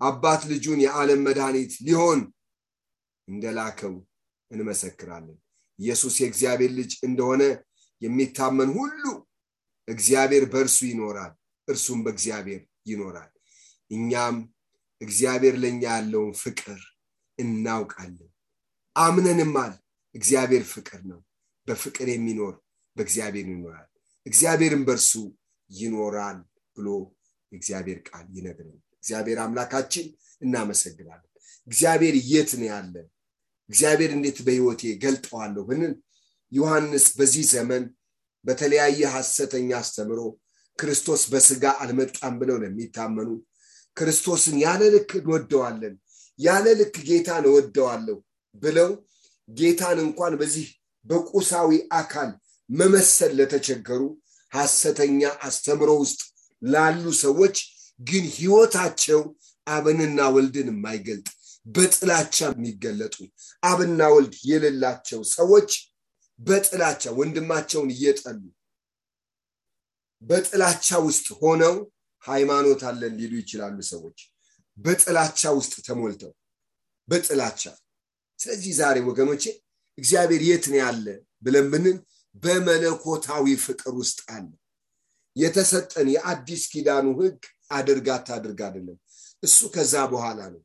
አባት 0.00 0.42
ልጁን 0.50 0.80
የዓለም 0.84 1.20
መድኃኒት 1.26 1.74
ሊሆን 1.86 2.20
እንደላከው 3.28 3.94
እንመሰክራለን። 4.50 5.38
ኢየሱስ 5.78 6.14
የእግዚአብሔር 6.20 6.72
ልጅ 6.78 6.92
እንደሆነ 7.02 7.42
የሚታመን 8.02 8.70
ሁሉ 8.76 9.02
እግዚአብሔር 9.88 10.44
በእርሱ 10.52 10.78
ይኖራል 10.90 11.32
እርሱም 11.68 12.00
በእግዚአብሔር 12.04 12.62
ይኖራል። 12.86 13.30
እኛም 13.90 14.36
እግዚአብሔር 15.00 15.54
ለእኛ 15.62 15.82
ያለውን 15.90 16.32
ፍቅር 16.42 16.78
እናውቃለን። 17.38 18.30
አምነንማል። 18.96 19.74
እግዚአብሔር 20.14 20.64
ፍቅር 20.72 21.00
ነው። 21.10 21.20
በፍቅር 21.66 22.08
የሚኖር 22.10 22.54
በእግዚአብሔር 22.96 23.46
ይኖራል። 23.48 23.88
እግዚአብሔርም 24.26 24.82
በእርሱ 24.86 25.12
ይኖራል 25.70 26.38
ብሎ 26.76 26.88
እግዚአብሔር 27.52 27.98
ቃል 28.08 28.26
ይነግረን። 28.34 28.78
እግዚአብሔር 28.96 29.38
አምላካችን 29.38 30.06
እናመሰግናለን። 30.42 31.30
እግዚአብሔር 31.68 32.14
የት 32.30 32.50
ነው 32.60 32.68
ያለ 32.70 32.94
እግዚአብሔር 33.70 34.10
እንዴት 34.16 34.38
በህይወቴ 34.46 34.82
ገልጠዋለሁ 35.04 35.62
ብንል 35.68 35.94
ዮሐንስ 36.52 37.06
በዚህ 37.18 37.44
ዘመን 37.54 37.84
በተለያየ 38.44 39.00
ሐሰተኛ 39.14 39.70
አስተምሮ 39.80 40.20
ክርስቶስ 40.78 41.22
በስጋ 41.32 41.64
አልመጣም 41.82 42.34
ብለው 42.40 42.56
ለሚታመኑ 42.62 43.30
ክርስቶስን 43.96 44.56
ያለ 44.64 44.82
ልክ 44.94 45.10
እንወደዋለን 45.20 45.94
ያለ 46.38 46.66
ልክ 46.80 46.96
ጌታን 47.08 47.44
እወደዋለሁ 47.50 48.16
ብለው 48.62 48.90
ጌታን 49.48 49.98
እንኳን 50.06 50.34
በዚህ 50.40 50.66
በቁሳዊ 51.04 51.70
አካል 52.00 52.30
መመሰል 52.70 53.32
ለተቸገሩ 53.38 54.02
ሐሰተኛ 54.52 55.20
አስተምሮ 55.48 55.90
ውስጥ 56.02 56.20
ላሉ 56.62 57.04
ሰዎች 57.24 57.56
ግን 58.00 58.24
ህይወታቸው 58.36 59.20
አብንና 59.66 60.20
ወልድን 60.34 60.68
የማይገልጥ 60.72 61.28
በጥላቻ 61.66 62.36
የሚገለጡ 62.50 63.16
አብና 63.62 64.00
ወልድ 64.14 64.34
የሌላቸው 64.50 65.20
ሰዎች 65.36 65.70
በጥላቻ 66.40 67.12
ወንድማቸውን 67.18 67.88
እየጠሉ 67.94 68.42
በጥላቻ 70.22 70.98
ውስጥ 71.06 71.26
ሆነው 71.40 71.74
ሃይማኖት 72.24 72.82
አለን 72.88 73.14
ሊሉ 73.18 73.32
ይችላሉ 73.40 73.78
ሰዎች። 73.90 74.18
በጥላቻ 74.76 75.40
ውስጥ 75.58 75.74
ተሞልተው 75.86 76.32
በጥላቻ። 77.08 77.62
ስለዚህ 78.38 78.72
ዛሬ 78.80 78.96
ወገኖቼ 79.08 79.44
እግዚአብሔር 79.98 80.42
የት 80.48 80.64
ነው 80.72 80.78
ያለ 80.82 81.06
ብለን 81.42 81.66
ብንን 81.72 81.98
በመለኮታዊ 82.34 83.46
ፍቅር 83.64 83.92
ውስጥ 84.00 84.18
አለ። 84.34 84.48
የተሰጠን 85.36 86.08
የአዲስ 86.14 86.62
ኪዳኑ 86.72 87.06
ህግ 87.20 87.40
አድርግ 87.70 88.06
አታድርግ 88.14 88.60
አይደለም። 88.66 88.98
እሱ 89.42 89.58
ከዛ 89.74 89.94
በኋላ 90.12 90.40
ነው 90.54 90.62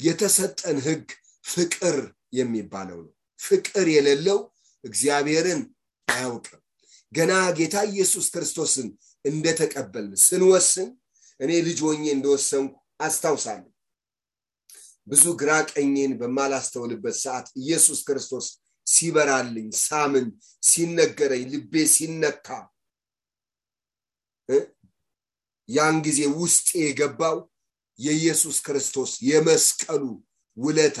የተሰጠን 0.00 0.78
ህግ 0.86 1.06
ፍቅር 1.44 1.96
የሚባለው 2.32 2.98
ነው። 3.04 3.12
ፍቅር 3.40 3.86
የሌለው 3.94 4.38
እግዚአብሔርን 4.84 5.60
አያውቅም። 6.08 6.60
ገና 7.12 7.32
ጌታ 7.58 7.76
ኢየሱስ 7.92 8.26
ክርስቶስን 8.34 8.88
እንደተቀበልን 9.24 10.14
ስንወስን 10.26 10.88
እኔ 11.40 11.50
ልጅ 11.66 11.78
ሆኜ 11.86 12.02
እንደወሰንኩ 12.14 12.72
አስታውሳለሁ። 13.00 13.68
ብዙ 15.06 15.24
ግራ 15.40 15.50
ቀኜን 15.70 16.12
በማላስተውልበት 16.20 17.16
ሰዓት 17.22 17.46
ኢየሱስ 17.62 18.00
ክርስቶስ 18.08 18.46
ሲበራልኝ 18.86 19.68
ሳምን 19.82 20.26
ሲነገረኝ 20.62 21.42
ልቤ 21.52 21.74
ሲነካ 21.94 22.48
ያን 25.68 25.96
ጊዜ 26.06 26.20
ውስጤ 26.38 26.68
የገባው 26.82 27.36
የኢየሱስ 28.00 28.58
ክርስቶስ 28.66 29.10
የመስቀሉ 29.28 30.02
ውለታ። 30.56 31.00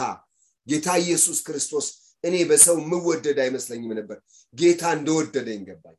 ጌታ 0.66 0.88
ኢየሱስ 1.02 1.38
ክርስቶስ 1.46 1.86
እኔ 2.24 2.36
በሰው 2.48 2.76
የምወደድ 2.82 3.38
አይመስለኝም 3.44 3.92
ነበር። 3.98 4.18
ጌታ 4.54 4.82
እንደወደደኝ 4.96 5.60
ገባኝ። 5.68 5.96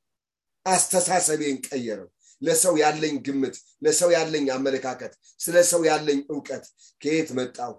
አስተሳሰቤን 0.66 1.58
ቀየረው። 1.68 2.10
ለሰው 2.42 2.76
ያለኝ 2.82 3.16
ግምት 3.26 3.56
ለሰው 3.82 4.10
ያለኝ 4.16 4.46
አመለካከት 4.56 5.14
ስለ 5.40 5.56
ሰው 5.72 5.82
ያለኝ 5.90 6.20
እውቀት። 6.32 6.64
ከየት 7.02 7.30
መጣው 7.38 7.74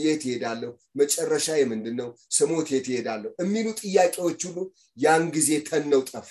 የት 0.00 0.22
ይሄዳለሁ 0.26 0.70
መጨረሻ 0.96 1.46
ምንድን 1.70 1.94
ነው 2.00 2.08
ስሞት 2.36 2.68
የት 2.74 2.86
ይሄዳለሁ 2.92 3.30
የሚሉ 3.40 3.68
ጥያቄዎች 3.80 4.40
ሁሉ 4.48 4.58
ያን 4.98 5.24
ጊዜ 5.36 5.50
ተነው 5.68 6.02
ጠፉ። 6.10 6.30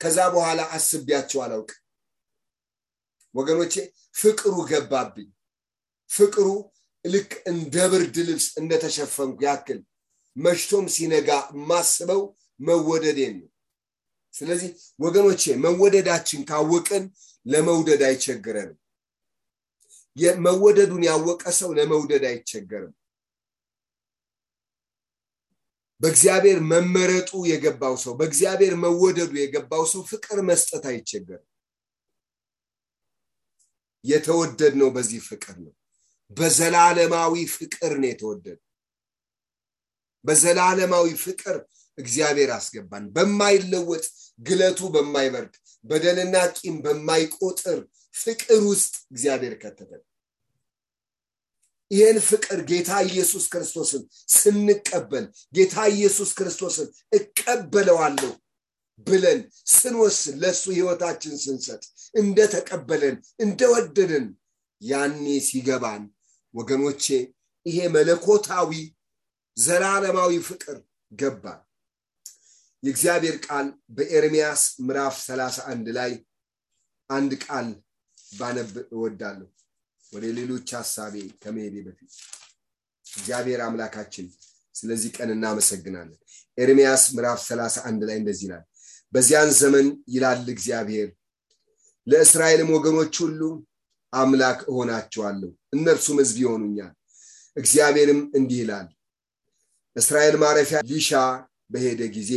ከዛ 0.00 0.18
በኋላ 0.34 0.60
አስቢያቸው 0.76 1.40
አላውቅ 1.44 1.70
ወገኖቼ 3.34 3.74
ፍቅሩ 4.16 4.54
ገባብኝ። 4.70 5.28
ፍቅሩ 6.10 6.46
ልክ 7.04 7.32
እንደ 7.50 7.76
ብርድ 7.92 8.16
ልብስ 8.28 8.46
እንደተሸፈንኩ 8.60 9.38
ያክል 9.46 9.78
መሽቶም 10.36 10.86
ሲነጋ 10.94 11.28
የማስበው 11.52 12.22
መወደዴን 12.60 13.34
ነው። 13.40 13.48
ስለዚህ 14.34 14.70
ወገኖቼ 15.00 15.42
መወደዳችን 15.64 16.40
ካወቅን 16.48 17.04
ለመውደድ 17.46 18.02
አይቸግረንም 18.08 18.78
መወደዱን 20.44 21.02
ያወቀ 21.08 21.42
ሰው 21.58 21.70
ለመውደድ 21.78 22.24
አይቸገርም። 22.28 22.92
በእግዚአብሔር 26.00 26.58
መመረጡ 26.70 27.30
የገባው 27.50 27.94
ሰው 28.02 28.12
በእግዚአብሔር 28.18 28.74
መወደዱ 28.82 29.32
የገባው 29.40 29.84
ሰው 29.92 30.02
ፍቅር 30.10 30.38
መስጠት 30.48 30.84
አይቸገርም 30.90 31.48
የተወደድ 34.04 34.74
ነው 34.80 34.88
በዚህ 34.96 35.20
ፍቅር 35.28 35.56
ነው። 35.64 35.72
በዘላለማዊ 36.30 37.34
ፍቅር 37.54 37.92
ነው 38.00 38.08
የተወደድ 38.10 38.60
በዘላለማዊ 40.24 41.08
ፍቅር 41.24 41.56
እግዚአብሔር 41.98 42.50
አስገባን። 42.54 43.04
በማይለወጥ 43.14 44.04
ግለቱ 44.40 44.80
በማይበርድ 44.94 45.54
በደልና 45.84 46.36
ቂም 46.56 46.76
በማይቆጥር 46.84 47.78
ፍቅር 48.14 48.60
ውስጥ 48.70 48.94
እግዚአብሔር 49.12 49.54
ከተተን። 49.62 50.02
ይህን 51.90 52.18
ፍቅር 52.28 52.58
ጌታ 52.70 52.90
ኢየሱስ 53.08 53.44
ክርስቶስን 53.52 54.02
ስንቀበል 54.36 55.24
ጌታ 55.54 55.76
ኢየሱስ 55.94 56.30
ክርስቶስን 56.38 56.88
እቀበለዋለሁ 57.12 58.30
ብለን 59.06 59.40
ስንወስን 59.72 60.36
ለእሱ 60.42 60.64
ህይወታችን 60.76 61.34
ስንሰጥ 61.44 61.82
እንደተቀበለን 62.14 63.16
እንደወደድን 63.44 64.26
ያኔ 64.82 65.24
ሲገባን 65.48 66.02
ወገኖቼ 66.54 67.04
ይሄ 67.66 67.78
መለኮታዊ 67.94 68.70
ዘላለማዊ 69.56 70.32
ፍቅር 70.48 70.76
ገባን 71.12 71.60
የእግዚአብሔር 72.82 73.36
ቃል 73.46 73.66
በኤርሚያስ 73.96 74.62
ምዕራፍ 74.86 75.14
31 75.22 75.90
ላይ 75.98 76.12
አንድ 77.10 77.32
ቃል 77.44 77.68
ባነብ 78.30 78.72
እወዳለሁ። 78.94 79.48
ወደ 80.12 80.24
ሌሎች 80.38 80.68
ሀሳቤ 80.76 81.14
ከመሄዴ 81.42 81.76
በፊት 81.86 82.12
እግዚአብሔር 83.06 83.60
አምላካችን 83.66 84.26
ስለዚህ 84.74 85.10
ቀን 85.16 85.30
እናመሰግናለን። 85.34 86.18
ኤርሚያስ 86.58 87.02
ምዕራፍ 87.16 87.40
31 87.44 88.06
ላይ 88.08 88.16
እንደዚህ 88.20 88.46
ይላል 88.48 88.64
በዚያን 89.14 89.50
ዘመን 89.58 89.86
ይላል 90.08 90.42
እግዚአብሔር 90.52 91.08
ለእስራኤልም 92.06 92.70
ወገኖች 92.76 93.14
ሁሉ 93.22 93.40
አምላክ 94.12 94.60
እሆናቸዋለሁ 94.70 95.50
እነርሱም 95.74 96.18
ህዝብ 96.22 96.36
ይሆኑኛል። 96.42 96.92
እግዚአብሔርም 97.56 98.20
እንዲህ 98.38 98.58
ይላል 98.62 98.88
እስራኤል 99.96 100.36
ማረፊያ 100.42 100.78
ሊሻ 100.90 101.10
በሄደ 101.72 102.02
ጊዜ 102.16 102.32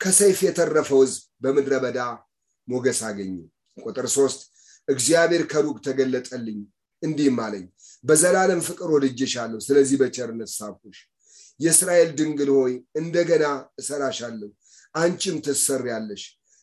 ከሰይፍ 0.00 0.38
የተረፈው 0.46 1.00
ህዝብ 1.04 1.22
በምድረ 1.42 1.74
በዳ 1.84 1.98
ሞገስ 2.68 3.00
አገኘ። 3.08 3.34
ቁጥር 3.78 4.06
ሶስት 4.16 4.40
እግዚአብሔር 4.88 5.42
ከሩቅ 5.52 5.76
ተገለጠልኝ 5.86 6.58
እንዲህም 7.02 7.38
አለኝ 7.44 7.64
በዘላለም 8.04 8.60
ፍቅር 8.68 8.88
ወድጄሻለሁ 8.94 9.58
ስለዚህ 9.66 9.96
በቸርነት 10.02 10.50
ሳብኩሽ 10.54 10.98
የእስራኤል 11.60 12.10
ድንግል 12.18 12.50
ሆይ 12.56 12.72
እንደገና 13.00 13.44
እሰራሻለሁ 13.80 14.48
አንቺም 14.96 15.36
ትሰሪያለሽ። 15.46 16.22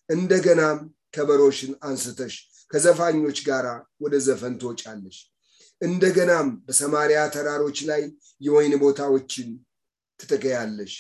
እንደገናም 0.10 0.80
ከበሮሽን 1.14 1.74
አንስተሽ 1.84 2.36
ከዘፋኞች 2.72 3.38
ጋር 3.48 3.66
ወደ 4.02 4.14
ዘፈን 4.20 4.54
ትወጫለሽ። 4.62 5.18
እንደገናም 5.82 6.48
በሰማሪያ 6.66 7.20
ተራሮች 7.36 7.78
ላይ 7.90 8.02
የወይን 8.42 8.74
ቦታዎችን 8.84 9.50
ትተከያለሽ። 10.20 10.94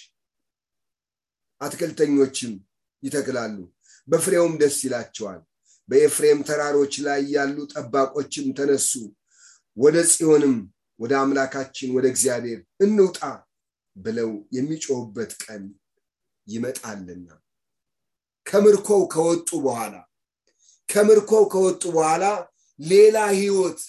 አትክልተኞችም 1.61 2.53
ይተክላሉ 3.03 3.57
በፍሬውም 4.07 4.53
ደስ 4.61 4.77
ይላቸዋል። 4.85 5.41
በኤፍሬም 5.89 6.39
ተራሮች 6.43 6.93
ላይ 7.07 7.21
ያሉ 7.35 7.57
ጠባቆችም 7.73 8.47
ተነሱ። 8.57 8.91
ወደ 9.77 9.97
ጽዮንም 10.11 10.55
ወደ 10.99 11.13
አምላካችን 11.21 11.89
ወደ 11.95 12.05
እግዚአብሔር 12.13 12.59
እንውጣ 12.81 13.19
ብለው 13.95 14.29
የሚጮሁበት 14.51 15.31
ቀን 15.43 15.63
ይመጣልና። 16.47 17.27
ከምርኮው 18.45 19.03
ከወጡ 19.13 19.49
በኋላ 19.65 19.95
ከምርኮው 20.89 21.43
ከወጡ 21.53 21.83
በኋላ 21.95 22.23
ሌላ 22.79 23.17
ህይወት 23.35 23.79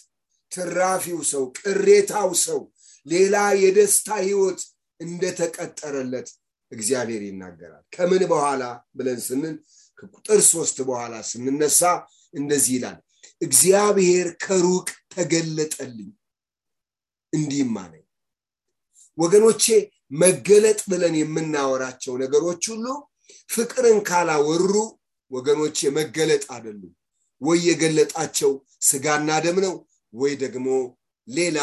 ትራፊው 0.53 1.21
ሰው 1.31 1.45
ቅሬታው 1.59 2.31
ሰው 2.45 2.61
ሌላ 3.07 3.35
የደስታ 3.63 4.09
ህይወት 4.25 4.61
እንደተቀጠረለት 5.01 6.29
እግዚአብሔር 6.73 7.23
ይናገራል። 7.25 7.85
ከምን 7.93 8.23
በኋላ 8.31 8.63
ብለን 8.97 9.21
ስንል 9.21 9.57
ከቁጥር 9.99 10.41
ሶስት 10.53 10.77
በኋላ 10.89 11.15
ስንነሳ 11.31 11.81
እንደዚህ 12.35 12.73
ይላል 12.77 12.99
እግዚአብሔር 13.41 14.29
ከሩቅ 14.45 14.87
ተገለጠልኝ. 15.15 16.11
እንዲህም 17.33 17.75
አለኝ 17.83 18.05
ወገኖቼ 19.19 19.65
መገለጥ 20.11 20.81
ብለን 20.91 21.15
የምናወራቸው 21.19 22.15
ነገሮች 22.23 22.65
ሁሉ 22.73 22.87
ፍቅርን 23.51 23.99
ካላወሩ 24.09 24.73
ወገኖቼ 25.31 25.79
መገለጥ 25.97 26.45
አይደሉም። 26.55 26.93
ወይ 27.43 27.59
የገለጣቸው 27.69 28.53
ስጋና 28.83 29.31
ደም 29.45 29.59
ነው 29.65 29.75
ወይ 30.15 30.33
ደግሞ 30.43 30.67
ሌላ 31.29 31.59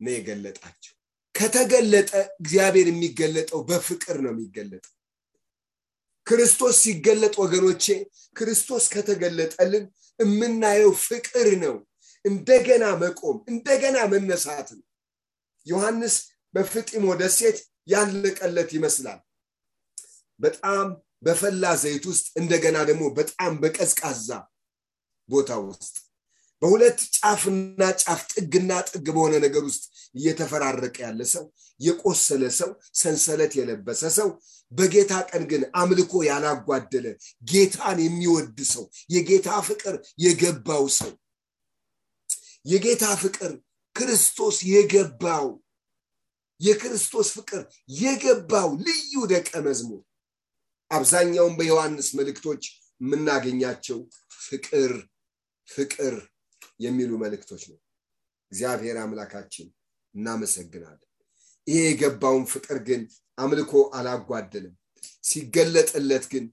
ነው 0.00 0.12
የገለጣቸው። 0.14 0.92
ከተገለጠ 1.34 2.10
እግዚአብሔር 2.40 2.88
የሚገለጠው 2.90 3.60
በፍቅር 3.68 4.16
ነው 4.24 4.32
የሚገለጠው። 4.34 4.92
ክርስቶስ 6.26 6.76
ሲገለጥ 6.84 7.34
ወገኖቼ 7.42 7.84
ክርስቶስ 8.36 8.84
ከተገለጠልን 8.92 9.84
የምናየው 10.20 10.92
ፍቅር 11.04 11.48
ነው። 11.64 11.74
እንደገና 12.24 12.84
መቆም 13.02 13.36
እንደገና 13.48 13.96
መነሳት 14.12 14.68
ነው። 14.76 14.84
ዮሐንስ 15.66 16.14
በፍጢሞ 16.54 17.06
ደሴት 17.20 17.58
ያለቀለት 17.88 18.70
ይመስላል። 18.76 19.20
በጣም 20.40 20.86
በፈላ 21.24 21.64
ዘይት 21.82 22.04
ውስጥ 22.10 22.26
እንደገና 22.40 22.76
ደግሞ 22.88 23.04
በጣም 23.18 23.52
በቀዝቃዛ 23.62 24.28
ቦታ 25.28 25.50
ውስጥ 25.66 25.94
በሁለት 26.62 26.98
ጫፍና 27.16 27.82
ጫፍ 28.02 28.20
ጥግና 28.32 28.72
ጥግ 28.88 29.06
በሆነ 29.14 29.34
ነገር 29.44 29.62
ውስጥ 29.68 29.84
እየተፈራረቀ 30.14 30.96
ያለ 31.04 31.20
ሰው 31.32 31.44
የቆሰለ 31.80 32.42
ሰው 32.58 32.70
ሰንሰለት 33.00 33.52
የለበሰ 33.58 34.02
ሰው 34.16 34.28
በጌታ 34.72 35.12
ቀን 35.30 35.42
ግን 35.50 35.62
አምልኮ 35.80 36.22
ያላጓደለ 36.28 37.06
ጌታን 37.44 37.98
የሚወድ 38.04 38.58
ሰው 38.72 38.84
የጌታ 39.14 39.48
ፍቅር 39.68 39.96
የገባው 40.24 40.86
ሰው 40.98 41.12
የጌታ 42.66 43.06
ፍቅር 43.22 43.52
ክርስቶስ 43.96 44.56
የገባው 44.70 45.46
የክርስቶስ 46.60 47.28
ፍቅር 47.36 47.62
የገባው 47.98 48.68
ልዩ 48.86 49.14
ደቀ 49.32 49.50
መዝሙር 49.66 50.02
አብዛኛውን 50.90 51.54
በዮሐንስ 51.58 52.08
መልእክቶች 52.18 52.62
የምናገኛቸው 53.00 53.98
ፍቅር 54.40 54.92
ፍቅር 55.68 56.14
የሚሉ 56.80 57.12
መልእክቶች 57.22 57.62
ነው። 57.70 57.78
እግዚአብሔር 58.52 58.96
አምላካችን 59.02 59.68
እናመሰግናለን። 60.14 61.10
ይሄ 61.66 61.80
የገባውን 61.86 62.44
ፍቅር 62.52 62.78
ግን 62.88 63.02
አምልኮ 63.38 63.72
አላጓደለም። 63.98 64.74
ሲገለጥለት 65.24 66.24
ግን 66.32 66.44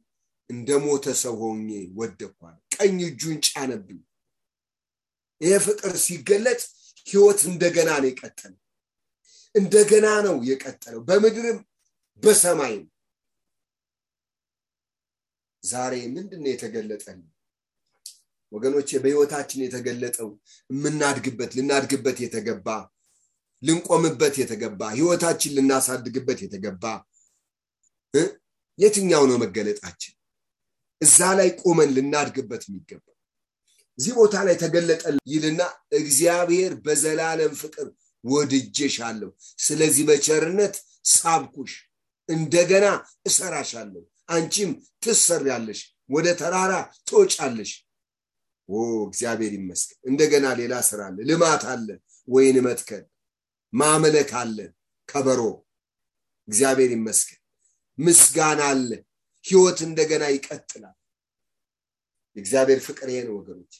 እንደ 0.49 0.69
ሞተ 0.83 1.05
ሰው 1.21 1.35
ሆኜ 1.41 1.67
ወደኳል። 1.99 2.55
ቀኝ 2.75 2.97
እጁን 3.07 3.37
ጫነብኝ። 3.47 3.99
ይሄ 5.41 5.53
ፍቅር 5.67 5.93
ሲገለጥ 6.05 6.61
ህይወት 7.07 7.39
እንደገና 7.51 7.89
ነው 8.01 8.09
የቀጠለው 8.09 8.60
እንደገና 9.55 10.07
ነው 10.25 10.35
የቀጠለው። 10.49 11.01
በምድርም 11.07 11.59
በሰማይም 12.23 12.85
ዛሬ 15.63 15.93
ምንድን 16.13 16.43
የተገለጠልን 16.51 17.27
ወገኖቼ 18.51 18.89
በህይወታችን 19.03 19.59
የተገለጠው 19.65 20.29
የምናድግበት 20.69 21.51
ልናድግበት 21.57 22.17
የተገባ 22.23 22.67
ልንቆምበት 23.61 24.35
የተገባ 24.41 24.81
ህይወታችን 24.95 25.53
ልናሳድግበት 25.57 26.39
የተገባ 26.45 26.83
የትኛው 28.79 29.23
ነው 29.29 29.37
መገለጣችን? 29.43 30.13
እዛ 31.01 31.17
ላይ 31.39 31.49
ቆመን 31.61 31.89
ልናድግበት 31.95 32.63
የሚገባ 32.67 33.05
እዚህ 33.99 34.13
ቦታ 34.19 34.35
ላይ 34.47 34.55
ተገለጠ 34.61 35.03
ይልና 35.31 35.61
እግዚአብሔር 35.97 36.71
በዘላለም 36.85 37.53
ፍቅር 37.61 37.87
ወድጄሻለሁ። 38.23 39.29
ስለዚህ 39.59 40.03
በቸርነት 40.09 40.75
ሳብኩሽ 41.13 41.73
እንደገና 42.29 42.85
እሰራሻለሁ። 43.25 44.03
አንቺም 44.29 44.71
ትሰሪያለሽ 45.03 45.79
ወደ 46.09 46.27
ተራራ 46.39 46.73
ትወጫለሽ። 47.07 47.71
እግዚአብሔር 49.07 49.53
ይመስገን። 49.57 49.97
እንደገና 50.09 50.45
ሌላ 50.59 50.73
ስራ 50.87 50.99
አለ። 51.07 51.17
ልማት 51.29 51.63
አለ 51.71 51.87
ወይን 52.27 52.57
መትከል 52.67 53.03
ማምለክ 53.73 54.31
አለ 54.41 54.57
ከበሮ። 55.09 55.41
እግዚአብሔር 56.47 56.91
ይመስገን። 56.95 57.39
ምስጋና 57.97 58.61
አለ 58.71 58.89
ህይወት 59.45 59.79
እንደገና 59.87 60.23
ይቀጥላል። 60.33 60.95
የእግዚአብሔር 62.37 62.79
ፍቅር 62.85 63.07
ይሄ 63.11 63.19
ነው 63.27 63.35
ወገኖች። 63.39 63.73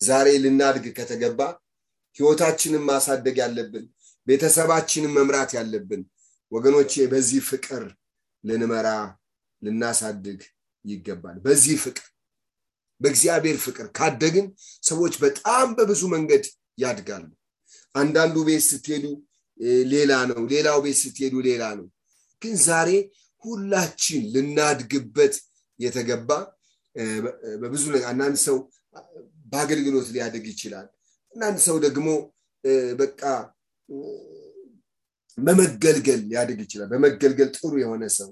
ዛሬ 0.00 0.28
ልናድግ 0.44 0.86
ከተገባ 0.96 1.40
ህይወታችንን 2.16 2.82
ማሳደግ 2.88 3.36
ያለብን 3.42 3.84
ቤተሰባችንን 4.26 5.12
መምራት 5.16 5.50
ያለብን 5.58 6.02
ወገኖቼ 6.52 6.92
በዚህ 7.12 7.40
ፍቅር 7.48 7.82
ልንመራ 8.44 8.88
ልናሳድግ 9.62 10.40
ይገባል። 10.84 11.36
በዚህ 11.44 11.76
ፍቅር 11.84 12.06
በእግዚአብሔር 13.00 13.56
ፍቅር 13.64 13.86
ካደግን 13.98 14.46
ሰዎች 14.82 15.14
በጣም 15.24 15.68
በብዙ 15.78 16.02
መንገድ 16.14 16.44
ያድጋሉ። 16.78 17.24
አንዳንዱ 17.94 18.36
ቤት 18.48 18.62
ስትሄዱ 18.68 19.04
ሌላ 19.92 20.12
ነው። 20.30 20.40
ሌላው 20.52 20.78
ቤት 20.84 20.98
ስትሄዱ 21.02 21.34
ሌላ 21.48 21.64
ነው። 21.78 21.86
ግን 22.42 22.54
ዛሬ 22.66 22.90
ሁላችን 23.44 24.22
ልናድግበት 24.34 25.34
የተገባ 25.80 26.30
በብዙ 27.62 27.82
አንዳንድ 28.10 28.36
ሰው 28.46 28.56
በአገልግሎት 29.52 30.08
ሊያድግ 30.14 30.44
ይችላል 30.52 30.86
አንዳንድ 31.34 31.58
ሰው 31.66 31.76
ደግሞ 31.84 32.08
በቃ 32.98 33.20
በመገልገል 35.38 36.20
ሊያድግ 36.28 36.58
ይችላል። 36.64 36.88
በመገልገል 36.92 37.48
ጥሩ 37.56 37.72
የሆነ 37.82 38.04
ሰው 38.16 38.30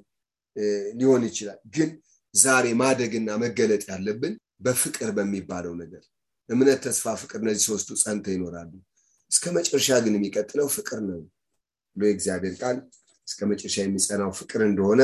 ሊሆን 0.98 1.22
ይችላል። 1.28 1.58
ግን 1.74 1.90
ዛሬ 2.34 2.66
ማደግና 2.80 3.30
መገለጥ 3.42 3.82
ያለብን 3.90 4.34
በፍቅር 4.60 5.10
በሚባለው 5.16 5.74
ነገር። 5.82 6.02
እምነት 6.48 6.80
ተስፋ 6.86 7.14
ፍቅር 7.20 7.38
እነዚህ 7.42 7.64
ሶስቱ 7.70 7.88
ጸንተው 8.02 8.34
ይኖራሉ። 8.36 8.72
እስከ 9.30 9.44
መጨረሻ 9.56 9.98
ግን 10.04 10.14
የሚቀጥለው 10.18 10.68
ፍቅር 10.76 10.98
ነው። 11.08 11.20
ብሎ 11.96 12.02
የእግዚአብሔር 12.08 12.54
ቃል 12.60 12.76
እስከ 13.28 13.40
መጨረሻ 13.50 13.76
የሚጸናው 13.82 14.30
ፍቅር 14.38 14.60
እንደሆነ 14.68 15.02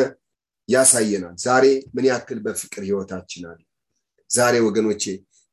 ያሳየናል። 0.69 1.37
ዛሬ 1.45 1.65
ምን 1.95 2.07
ያክል 2.11 2.39
በፍቅር 2.47 2.83
ህይወታችን 2.89 3.45
አለ? 3.51 3.61
ዛሬ 4.31 4.55
ወገኖቼ 4.67 5.05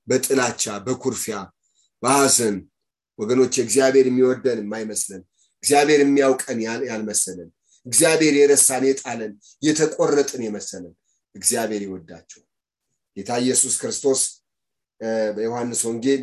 በጥላቻ 0.07 0.63
በኩርፊያ 0.87 1.35
በሐዘን 2.03 2.55
ወገኖቼ 3.19 3.53
እግዚአብሔር 3.63 4.05
የሚወደን 4.09 4.59
የማይመስለን 4.63 5.21
እግዚአብሔር 5.63 5.99
የሚያውቀን 6.03 6.59
ያልመሰለን 6.89 7.49
እግዚአብሔር 7.85 8.33
የረሳን 8.39 8.83
የጣለን 8.89 9.31
የተቆረጥን 9.63 10.41
የመሰለን 10.45 10.93
እግዚአብሔር 11.35 11.81
ይወዳቸዋል። 11.85 12.47
ጌታ 13.17 13.31
ኢየሱስ 13.43 13.75
ክርስቶስ 13.81 14.21
በዮሐንስ 15.35 15.81
ወንጌል 15.87 16.21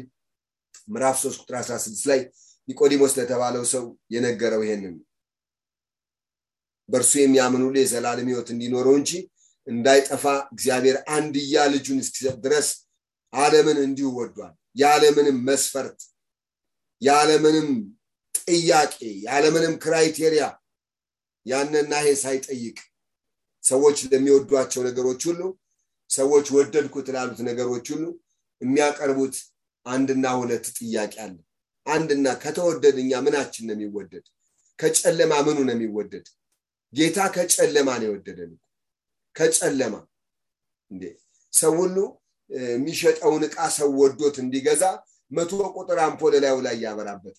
ምዕራፍ 0.89 1.17
3 1.23 1.43
ቁጥር 1.43 1.57
16 1.61 2.07
ላይ 2.11 2.21
ኒቆዲሞስ 2.69 3.13
ለተባለው 3.19 3.65
ሰው 3.73 3.85
የነገረው 4.15 4.63
ይሄንን 4.67 4.95
በእርሱ 6.89 7.13
የሚያምን 7.21 7.63
ሁሉ 7.67 7.77
የዘላለም 7.81 8.29
ህይወት 8.31 8.49
እንዲኖረው 8.55 8.95
እንጂ 9.01 9.11
እንዳይጠፋ 9.67 10.25
እግዚአብሔር 10.55 10.97
አንድያ 11.17 11.65
ልጁን 11.75 11.99
እስኪሰጥ 12.05 12.37
ድረስ 12.47 12.69
ዓለምን 13.33 13.79
እንዲሁ 13.85 14.09
ወዷል 14.19 14.55
የዓለምንም 14.77 15.39
መስፈርት 15.49 16.01
የዓለምንም 17.03 17.69
ጥያቄ 18.45 18.95
የዓለምንም 19.25 19.75
criteria 19.85 20.45
ያንና 21.47 21.93
ይሄ 22.01 22.11
ሳይጠይቅ 22.23 22.79
ሰዎች 23.65 23.99
ለሚወዷቸው 24.13 24.83
ነገሮች 24.89 25.23
ሁሉ 25.29 25.41
ሰዎች 26.11 26.47
ወደድኩት 26.57 27.07
ላሉት 27.15 27.41
ነገሮች 27.49 27.87
ሁሉ 27.93 28.05
የሚያቀርቡት 28.61 29.37
አንድና 29.87 30.27
ሁለት 30.41 30.67
ጥያቄ 30.79 31.15
አለ። 31.25 31.37
አንድና 31.87 32.27
ከተወደድ 32.43 32.97
እኛ 33.03 33.13
ምናችን 33.27 33.65
ነው 33.69 33.75
የሚወደድ? 33.77 34.27
ከጨለማ 34.79 35.33
ምኑ 35.47 35.59
ነው 35.67 35.75
የሚወደድ? 35.77 36.27
ጌታ 36.93 37.19
ከጨለማ 37.35 37.89
ነው 38.01 38.07
የወደደን 38.09 38.53
ከጨለማ። 39.37 39.95
ሰው 41.53 41.73
ሁሉ 41.81 41.97
የሚሸጠውን 42.69 43.43
እቃ 43.47 43.57
ሰው 43.77 43.91
ወዶት 44.01 44.37
እንዲገዛ 44.43 44.85
መቶ 45.31 45.53
ቁጥር 45.77 45.99
አምፖል 46.05 46.35
ላዩ 46.45 46.57
ላይ 46.67 46.77
ያበራበት። 46.85 47.37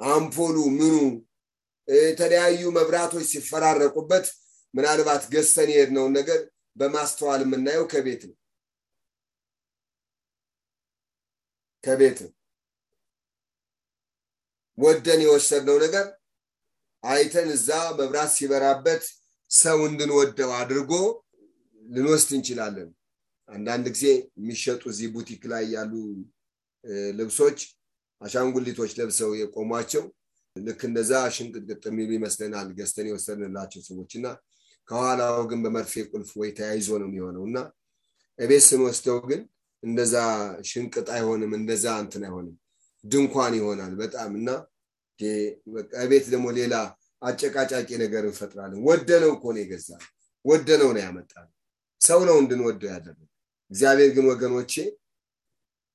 አምፖሉ 0.00 0.56
ምኑ? 0.76 0.94
የተለያዩ 1.88 2.62
መብራቶች 2.76 3.26
ሲፈራረቁበት 3.32 4.26
ምናልባት 4.74 5.22
ገዝተን 5.32 5.68
የሄድነውን 5.72 6.14
ነገር 6.18 6.40
በማስተዋል 6.76 7.42
የምናየው 7.44 7.84
ከቤት 7.92 8.22
ነው። 8.28 8.36
ከቤት 11.84 12.18
ወደን 14.78 15.20
የወሰድነው 15.24 15.76
ነገር 15.84 16.06
አይተን 17.04 17.48
እዛ 17.56 17.68
መብራት 17.98 18.30
ሲበራበት 18.36 19.02
ሰው 19.50 19.78
እንድንወደው 19.88 20.50
አድርጎ 20.58 20.92
ልንወስድ 21.84 22.30
እንችላለን። 22.36 22.90
አንዳንድ 23.48 23.86
ጊዜ 23.94 24.04
የሚሸጡ 24.38 24.82
እዚህ 24.92 25.08
ቡቲክ 25.14 25.42
ላይ 25.52 25.64
ያሉ 25.74 25.92
ልብሶች 27.18 27.58
አሻንጉሊቶች 28.20 28.92
ለብሰው 28.98 29.30
የቆሟቸው 29.40 30.04
ልክ 30.56 30.80
እንደዛ 30.88 31.12
ሽንቅጥቅጥ 31.36 31.84
የሚሉ 31.90 32.10
ይመስለናል 32.16 32.68
ገዝተን 32.78 33.06
የወሰድንላቸው 33.10 33.80
ሰዎች። 33.88 34.12
እና 34.18 34.26
ከኋላው 34.88 35.38
ግን 35.50 35.60
በመርፌ 35.64 36.04
ቁልፍ 36.10 36.30
ወይ 36.40 36.50
ተያይዞ 36.58 36.88
ነው 37.02 37.08
የሚሆነው። 37.08 37.44
እና 37.48 37.58
እቤት 38.38 38.64
ስንወስደው 38.68 39.18
ግን 39.30 39.40
እንደዛ 39.82 40.14
ሽንቅጥ 40.70 41.06
አይሆንም 41.16 41.52
እንደዛ 41.58 41.86
እንትን 42.04 42.22
አይሆንም 42.26 42.54
ድንኳን 43.04 43.54
ይሆናል 43.58 43.92
በጣም። 44.02 44.30
እና 44.40 44.48
ቤት 46.10 46.24
ደግሞ 46.32 46.46
ሌላ 46.58 46.74
አጨቃጫቂ 47.22 47.88
ነገር 48.02 48.22
እንፈጥራለን። 48.28 48.80
ወደነው 48.88 49.30
እኮ 49.36 49.44
ነው 49.54 49.60
የገዛ 49.62 49.88
ወደነው 50.44 50.90
ነው 50.94 51.02
ያመጣል 51.04 51.48
ሰው 52.04 52.20
ነው 52.28 52.36
እንድንወደው 52.42 52.90
ያደረገ 52.94 53.20
እግዚአብሔር 53.70 54.10
ግን 54.16 54.26
ወገኖቼ 54.32 54.72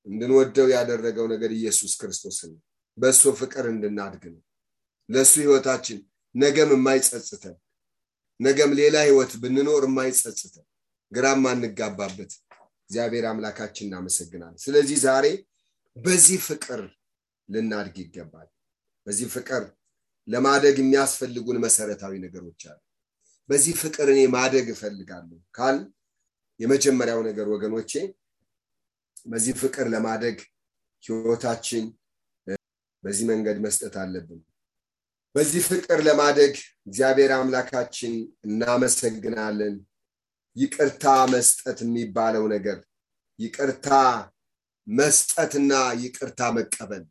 እንድንወደው 0.08 0.68
ያደረገው 0.74 1.26
ነገር 1.34 1.52
ኢየሱስ 1.58 1.94
ክርስቶስ 2.02 2.38
ነው። 2.50 2.60
በእሱ 2.98 3.24
ፍቅር 3.40 3.66
እንድናድግ 3.72 4.24
ነው። 4.34 4.42
ለእሱ 5.10 5.34
ህይወታችን 5.44 6.00
ነገም 6.36 6.72
የማይጸጽተን 6.76 7.56
ነገም 8.40 8.72
ሌላ 8.80 8.98
ህይወት 9.08 9.32
ብንኖር 9.42 9.84
የማይጸጽተን 9.88 10.66
ግራም 11.12 11.44
አንጋባበት። 11.52 12.32
እግዚአብሔር 12.90 13.26
አምላካችን 13.30 13.88
እናመሰግናል 13.88 14.54
ስለዚህ 14.64 14.98
ዛሬ 15.06 15.26
በዚህ 15.98 16.40
ፍቅር 16.48 16.82
ልናድግ 17.50 17.96
ይገባል። 18.04 18.48
በዚህ 19.08 19.28
ፍቅር 19.36 19.64
ለማደግ 20.28 20.76
የሚያስፈልጉን 20.82 21.58
መሰረታዊ 21.66 22.14
ነገሮች 22.26 22.62
አሉ። 22.72 22.80
በዚህ 23.50 23.74
ፍቅር 23.82 24.08
እኔ 24.14 24.22
ማደግ 24.34 24.68
እፈልጋለሁ 24.74 25.40
ካል 25.58 25.78
የመጀመሪያው 26.60 27.22
ነገር 27.28 27.48
ወገኖቼ 27.54 27.92
በዚህ 29.26 29.54
ፍቅር 29.62 29.88
ለማደግ 29.94 30.38
ህይወታችን 31.04 31.86
በዚህ 33.04 33.26
መንገድ 33.30 33.58
መስጠት 33.66 33.96
አለብን። 34.02 34.40
በዚህ 35.36 35.62
ፍቅር 35.70 36.00
ለማደግ 36.08 36.54
እግዚአብሔር 36.88 37.32
አምላካችን 37.36 38.14
እናመሰግናለን። 38.48 39.76
ይቅርታ 40.56 41.06
መስጠት 41.34 41.80
የሚባለው 41.86 42.46
ነገር 42.54 42.78
ይቅርታ 43.40 43.90
መስጠትና 44.88 45.74
ይቅርታ 46.02 46.42
መቀበል 46.58 47.04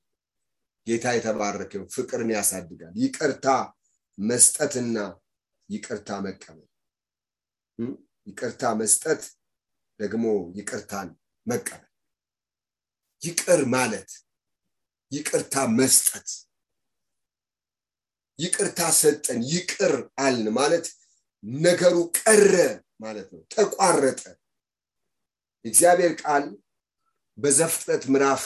ጌታ 0.87 1.07
የተባረከው 1.17 1.83
ፍቅርን 1.95 2.31
ያሳድጋል። 2.35 2.95
ይቅርታ 3.03 3.47
መስጠትና 4.19 4.97
ይቅርታ 5.69 6.11
መቀበል። 6.27 6.69
ይቅርታ 8.27 8.63
መስጠት 8.81 9.23
ደግሞ 10.01 10.25
ይቅርታን 10.59 11.09
መቀበል። 11.47 11.85
ይቅር 13.23 13.61
ማለት 13.75 14.11
ይቅርታ 15.13 15.55
መስጠት። 15.79 16.29
ይቅርታ 18.39 18.81
ሰጠን 18.99 19.41
ይቅር 19.53 19.95
አልን 20.19 20.49
ማለት 20.59 20.87
ነገሩ 21.63 21.95
ቀረ 22.19 22.53
ማለት 23.01 23.29
ነው 23.33 23.41
ተቋረጠ። 23.55 24.23
እግዚአብሔር 25.65 26.13
ቃል 26.23 26.45
በዘፍጥረት 27.39 28.05
ምዕራፍ 28.13 28.43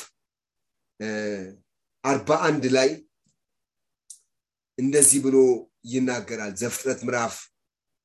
አርባ 2.05 2.31
አንድ 2.49 2.65
ላይ 2.77 2.91
እንደዚህ 4.79 5.21
ብሎ 5.25 5.37
ይናገራል። 5.93 6.53
ዘፍጥረት 6.61 7.01
ምዕራፍ 7.07 7.35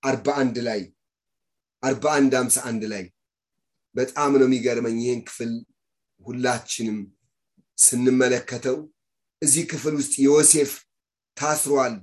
አርባ 0.03 0.27
አንድ 0.41 0.57
ላይ 0.67 0.81
አርባ 1.83 2.05
አንድ 2.17 2.33
አምሳ 2.39 2.57
አንድ 2.69 2.83
ላይ 2.93 3.03
በጣም 3.97 4.31
ነው 4.39 4.47
የሚገርመኝ 4.47 4.97
ይህን 5.03 5.21
ክፍል 5.27 5.51
ሁላችንም 6.25 6.97
ስንመለከተው። 7.77 8.77
እዚህ 9.41 9.63
ክፍል 9.71 9.93
ውስጥ 9.99 10.13
ዮሴፍ 10.25 10.71
ታስሯል 11.37 11.95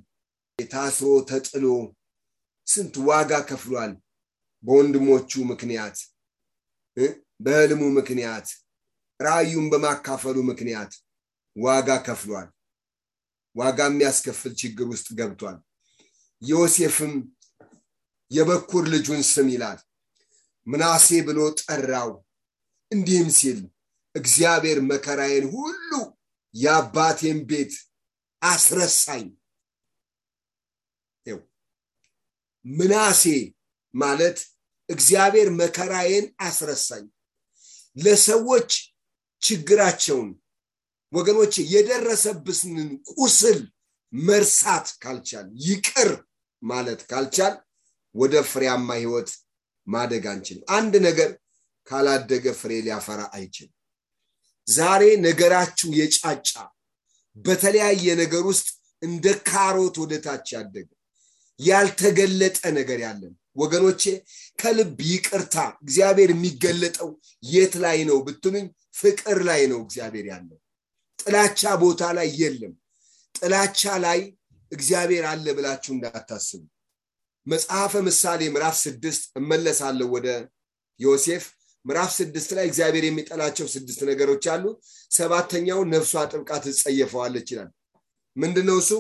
ታስሮ 0.59 1.07
ተጥሎ 1.29 1.65
ስንት 2.67 2.95
ዋጋ 3.09 3.33
ከፍሏል? 3.49 3.93
በወንድሞቹ 4.65 5.31
ምክንያት 5.51 5.97
በህልሙ 7.45 7.83
ምክንያት 7.99 8.47
ራእዩን 9.21 9.67
በማካፈሉ 9.73 10.37
ምክንያት 10.51 10.93
ዋጋ 11.57 11.89
ከፍሏል። 12.07 12.49
ዋጋ 13.57 13.79
የሚያስከፍል 13.89 14.53
ችግር 14.61 14.87
ውስጥ 14.93 15.09
ገብቷል። 15.19 15.59
ዮሴፍም 16.43 17.13
የበኩር 18.31 18.85
ልጁን 18.95 19.21
ስም 19.33 19.49
ይላል 19.55 19.79
ምናሴ 20.67 21.09
ብሎ 21.27 21.39
ጠራው። 21.61 22.11
እንዲህም 22.91 23.29
ሲል 23.39 23.59
እግዚአብሔር 24.15 24.79
መከራዬን 24.91 25.47
ሁሉ 25.55 25.91
የአባቴን 26.55 27.39
ቤት 27.49 27.73
አስረሳኝ። 28.43 29.27
ምናሴ 32.65 33.23
ማለት 33.95 34.39
እግዚአብሔር 34.89 35.49
መከራዬን 35.61 36.27
አስረሳኝ። 36.41 37.05
ለሰዎች 37.97 38.71
ችግራቸውን 39.43 40.31
ወገኖች 41.13 41.55
የደረሰብስንን 41.73 42.89
ቁስል 43.13 43.59
መርሳት 44.13 44.87
ካልቻል 45.03 45.47
ይቅር 45.67 46.11
ማለት 46.63 47.01
ካልቻል 47.11 47.55
ወደ 48.15 48.35
ፍሬያማ 48.51 48.89
ህይወት 49.01 49.31
ማደግ 49.87 50.25
አንችልም። 50.33 50.65
አንድ 50.77 50.95
ነገር 51.07 51.31
ካላደገ 51.89 52.47
ፍሬ 52.61 52.73
ሊያፈራ 52.87 53.21
አይችልም። 53.37 53.75
ዛሬ 54.67 55.03
ነገራችሁ 55.25 55.89
የጫጫ 55.99 56.51
በተለያየ 57.37 58.07
ነገር 58.23 58.43
ውስጥ 58.51 58.69
እንደ 59.03 59.27
ካሮት 59.49 59.97
ወደ 60.03 60.13
ታች 60.25 60.47
ያደገ 60.57 60.89
ያልተገለጠ 61.61 62.61
ነገር 62.79 62.99
ያለን 63.05 63.33
ወገኖቼ 63.57 64.03
ከልብ 64.59 64.99
ይቅርታ 65.09 65.57
እግዚአብሔር 65.85 66.31
የሚገለጠው 66.35 67.11
የት 67.47 67.75
ላይ 67.85 67.99
ነው 68.09 68.19
ብትሉኝ 68.27 68.67
ፍቅር 68.97 69.39
ላይ 69.49 69.63
ነው 69.73 69.81
እግዚአብሔር 69.85 70.27
ያለው። 70.33 70.59
ጥላቻ 71.19 71.63
ቦታ 71.83 72.03
ላይ 72.19 72.29
የለም። 72.41 72.75
ጥላቻ 73.35 73.83
ላይ 74.05 74.21
እግዚአብሔር 74.73 75.25
አለ 75.31 75.47
ብላችሁ 75.57 75.93
እንዳታስቡ 75.95 76.63
መጽሐፈ 77.47 77.93
ምሳሌ 78.07 78.41
ምዕራፍ 78.53 78.77
ስድስት 78.85 79.23
እመለሳለሁ 79.39 80.07
ወደ 80.15 80.29
ዮሴፍ። 81.01 81.45
ምዕራፍ 81.85 82.11
ስድስት 82.19 82.51
ላይ 82.57 82.65
እግዚአብሔር 82.67 83.05
የሚጠላቸው 83.07 83.67
ስድስት 83.75 84.01
ነገሮች 84.11 84.45
አሉ። 84.53 84.65
ሰባተኛው 85.11 85.81
ነፍሷ 85.91 86.23
ጥብቃ 86.33 86.51
ትጸየፈዋለች 86.65 87.49
ይላል። 87.53 87.71
ምንድነው 88.37 88.77
እሱ? 88.83 88.91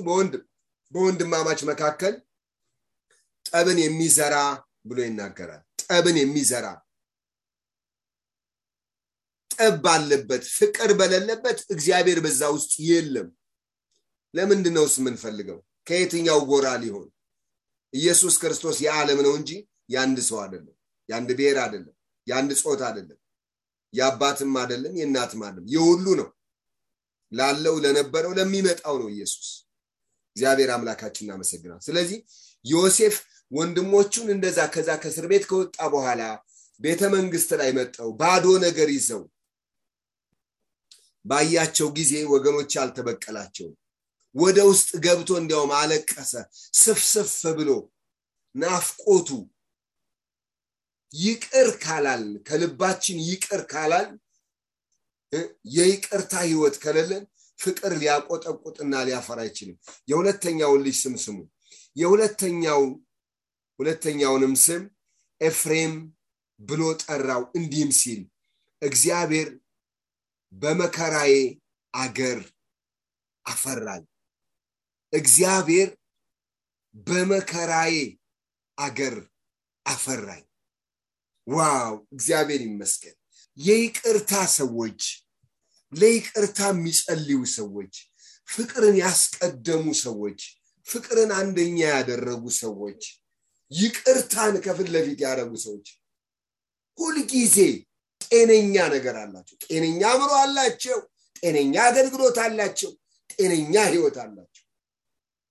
በወንድማማች 0.92 1.60
መካከል 1.70 2.14
ጠብን 3.46 3.78
የሚዘራ 3.82 4.34
ብሎ 4.86 4.98
ይናገራል። 5.06 5.62
ጠብን 5.82 6.16
የሚዘራ 6.20 6.66
ጠብ 9.50 9.74
ባለበት 9.84 10.44
ፍቅር 10.56 10.90
በሌለበት 11.00 11.58
እግዚአብሔር 11.70 12.18
በዛ 12.24 12.42
ውስጥ 12.54 12.72
የለም። 12.88 13.28
ለምንድነውስ 14.34 14.94
የምንፈልገው? 15.00 15.58
ከየትኛው 15.86 16.38
ጎራ 16.50 16.68
ሊሆን 16.82 17.08
ኢየሱስ 17.94 18.34
ክርስቶስ 18.42 18.76
የዓለም 18.84 19.18
ነው 19.26 19.32
እንጂ 19.38 19.50
የአንድ 19.90 20.18
ሰው 20.28 20.38
አይደለም 20.44 20.74
የአንድ 21.08 21.30
ብሔር 21.38 21.58
አይደለም 21.64 21.94
የአንድ 22.26 22.50
ጾታ 22.60 22.82
አይደለም 22.88 23.18
የአባትም 23.94 24.54
አይደለም 24.60 24.94
የእናትም 25.00 25.42
አይደለም 25.46 25.68
የሁሉ 25.74 26.06
ነው። 26.20 26.28
ላለው 27.32 27.76
ለነበረው 27.84 28.32
ለሚመጣው 28.38 28.96
ነው 29.02 29.08
ኢየሱስ። 29.14 29.48
እግዚአብሔር 30.36 30.70
አምላካችን 30.74 31.24
እናመሰግናል 31.26 31.80
ስለዚህ 31.86 32.18
ዮሴፍ 32.64 33.16
ወንድሞቹን 33.52 34.28
እንደዛ 34.34 34.60
ከዛ 34.74 34.90
ከእስር 35.02 35.26
ቤት 35.32 35.44
ከወጣ 35.50 35.78
በኋላ 35.92 36.22
ቤተ 36.80 37.02
መንግስት 37.14 37.50
ላይ 37.60 37.70
መጠው 37.76 38.10
ባዶ 38.20 38.44
ነገር 38.64 38.88
ይዘው። 38.94 39.22
ባያቸው 41.24 41.88
ጊዜ 41.98 42.12
ወገኖች 42.32 42.72
አልተበቀላቸውም 42.82 43.74
ወደ 44.34 44.58
ውስጥ 44.70 44.90
ገብቶ 45.04 45.30
እንዲያውም 45.40 45.72
አለቀሰ። 45.78 46.32
ስፍስፍ 46.78 47.34
ብሎ 47.58 47.70
ናፍቆቱ 48.54 49.28
ይቅር 51.12 51.68
ካላል 51.82 52.24
ከልባችን 52.46 53.18
ይቅር 53.28 53.62
ካላል 53.72 54.08
የይቅርታ 55.74 56.32
ህይወት 56.44 56.76
ከሌለን 56.82 57.24
ፍቅር 57.58 57.92
ሊያቆጠቁጥና 58.00 58.94
ሊያፈራ 59.06 59.38
አይችልም። 59.44 59.76
የሁለተኛውን 60.08 60.80
ልጅ 60.86 60.96
ስም 61.02 61.14
ስሙ። 61.24 61.38
የሁለተኛው 61.96 62.82
ሁለተኛውንም 63.78 64.54
ስም 64.64 64.82
ኤፍሬም 65.40 65.94
ብሎ 66.60 66.82
ጠራው። 67.02 67.42
እንዲህም 67.58 67.92
ሲል 68.00 68.20
እግዚአብሔር 68.82 69.48
በመከራዬ 70.52 71.34
አገር 71.94 72.40
አፈራኝ 73.46 74.02
እግዚአብሔር 75.14 75.90
በመከራዬ 77.04 77.94
አገር 78.78 79.14
አፈራኝ። 79.86 80.44
ዋው! 81.46 81.94
እግዚአብሔር 82.12 82.60
ይመስገን። 82.66 83.16
የይቅርታ 83.58 84.32
ሰዎች 84.58 85.00
ለይቅርታ 85.92 86.60
የሚጸልዩ 86.72 87.40
ሰዎች 87.56 87.94
ፍቅርን 88.48 88.96
ያስቀደሙ 89.02 89.84
ሰዎች 90.04 90.40
ፍቅርን 90.86 91.30
አንደኛ 91.40 91.78
ያደረጉ 91.92 92.44
ሰዎች 92.62 93.02
ይቅርታን 93.70 94.54
ከፊት 94.64 94.88
ለፊት 94.94 95.18
ያደረጉ 95.24 95.52
ሰዎች 95.64 95.86
ሁልጊዜ 96.98 97.56
ጤነኛ 98.26 98.74
ነገር 98.94 99.16
አላቸው። 99.22 99.56
ጤነኛ 99.64 100.00
አእምሮ 100.10 100.32
አላቸው። 100.42 100.98
ጤነኛ 101.38 101.74
አገልግሎት 101.88 102.36
አላቸው። 102.44 102.92
ጤነኛ 103.32 103.74
ህይወት 103.88 104.16
አላቸው 104.24 104.53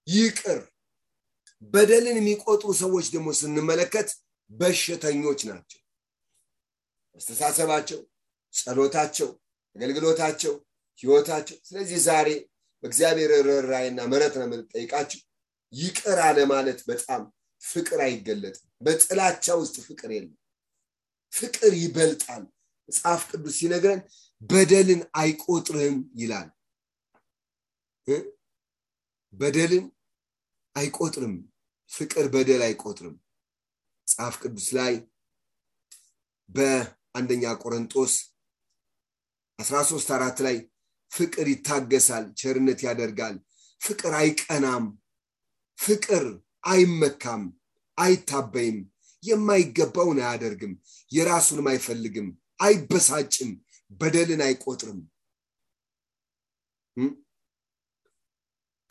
ይቅር። 0.07 0.59
በደልን 1.73 2.17
የሚቆጥሩ 2.19 2.69
ሰዎች 2.81 3.05
ደግሞ 3.13 3.27
ስንመለከት 3.39 4.09
በሽተኞች 4.51 5.41
ናቸው። 5.49 5.79
አስተሳሰባቸው 7.17 7.99
ጸሎታቸው 8.53 9.29
አገልግሎታቸው 9.75 10.53
ህይወታቸው 10.99 11.57
ስለዚህ 11.65 11.99
ዛሬ 12.07 12.29
በእግዚአብሔር 12.83 13.31
ርኅራኄና 13.47 13.99
ምሕረት 14.09 14.33
ነው 14.39 14.45
የምንጠይቃቸው። 14.47 15.21
ይቅር 15.73 16.19
አለ 16.25 16.39
ማለት 16.51 16.79
በጣም 16.89 17.21
ፍቅር 17.61 17.99
አይገለጥም። 18.05 18.67
በጥላቻ 18.81 19.45
ውስጥ 19.61 19.75
ፍቅር 19.87 20.09
የለም። 20.13 20.33
ፍቅር 21.33 21.71
ይበልጣል። 21.79 22.43
መጽሐፍ 22.89 23.21
ቅዱስ 23.29 23.55
ሲነግረን 23.59 24.01
በደልን 24.41 25.01
አይቆጥርህም 25.19 25.97
ይላል 26.15 26.49
በደልን 29.33 29.85
አይቆጥርም። 30.75 31.35
ፍቅር 31.91 32.25
በደል 32.33 32.61
አይቆጥርም። 32.67 33.15
መጽሐፍ 34.07 34.35
ቅዱስ 34.41 34.67
ላይ 34.77 34.93
በአንደኛ 36.49 37.43
ቆሮንጦስ 37.61 38.13
13 39.59 40.13
አራት 40.15 40.37
ላይ 40.45 40.57
ፍቅር 41.11 41.47
ይታገሳል 41.53 42.25
ቸርነት 42.39 42.79
ያደርጋል። 42.87 43.35
ፍቅር 43.81 44.13
አይቀናም 44.13 44.85
ፍቅር 45.79 46.25
አይመካም 46.65 47.43
አይታበይም። 47.97 48.79
የማይገባውን 49.23 50.19
አያደርግም 50.21 50.73
የራሱንም 51.11 51.67
አይፈልግም 51.71 52.27
አይበሳጭም 52.59 53.51
በደልን 53.91 54.41
አይቆጥርም 54.45 54.99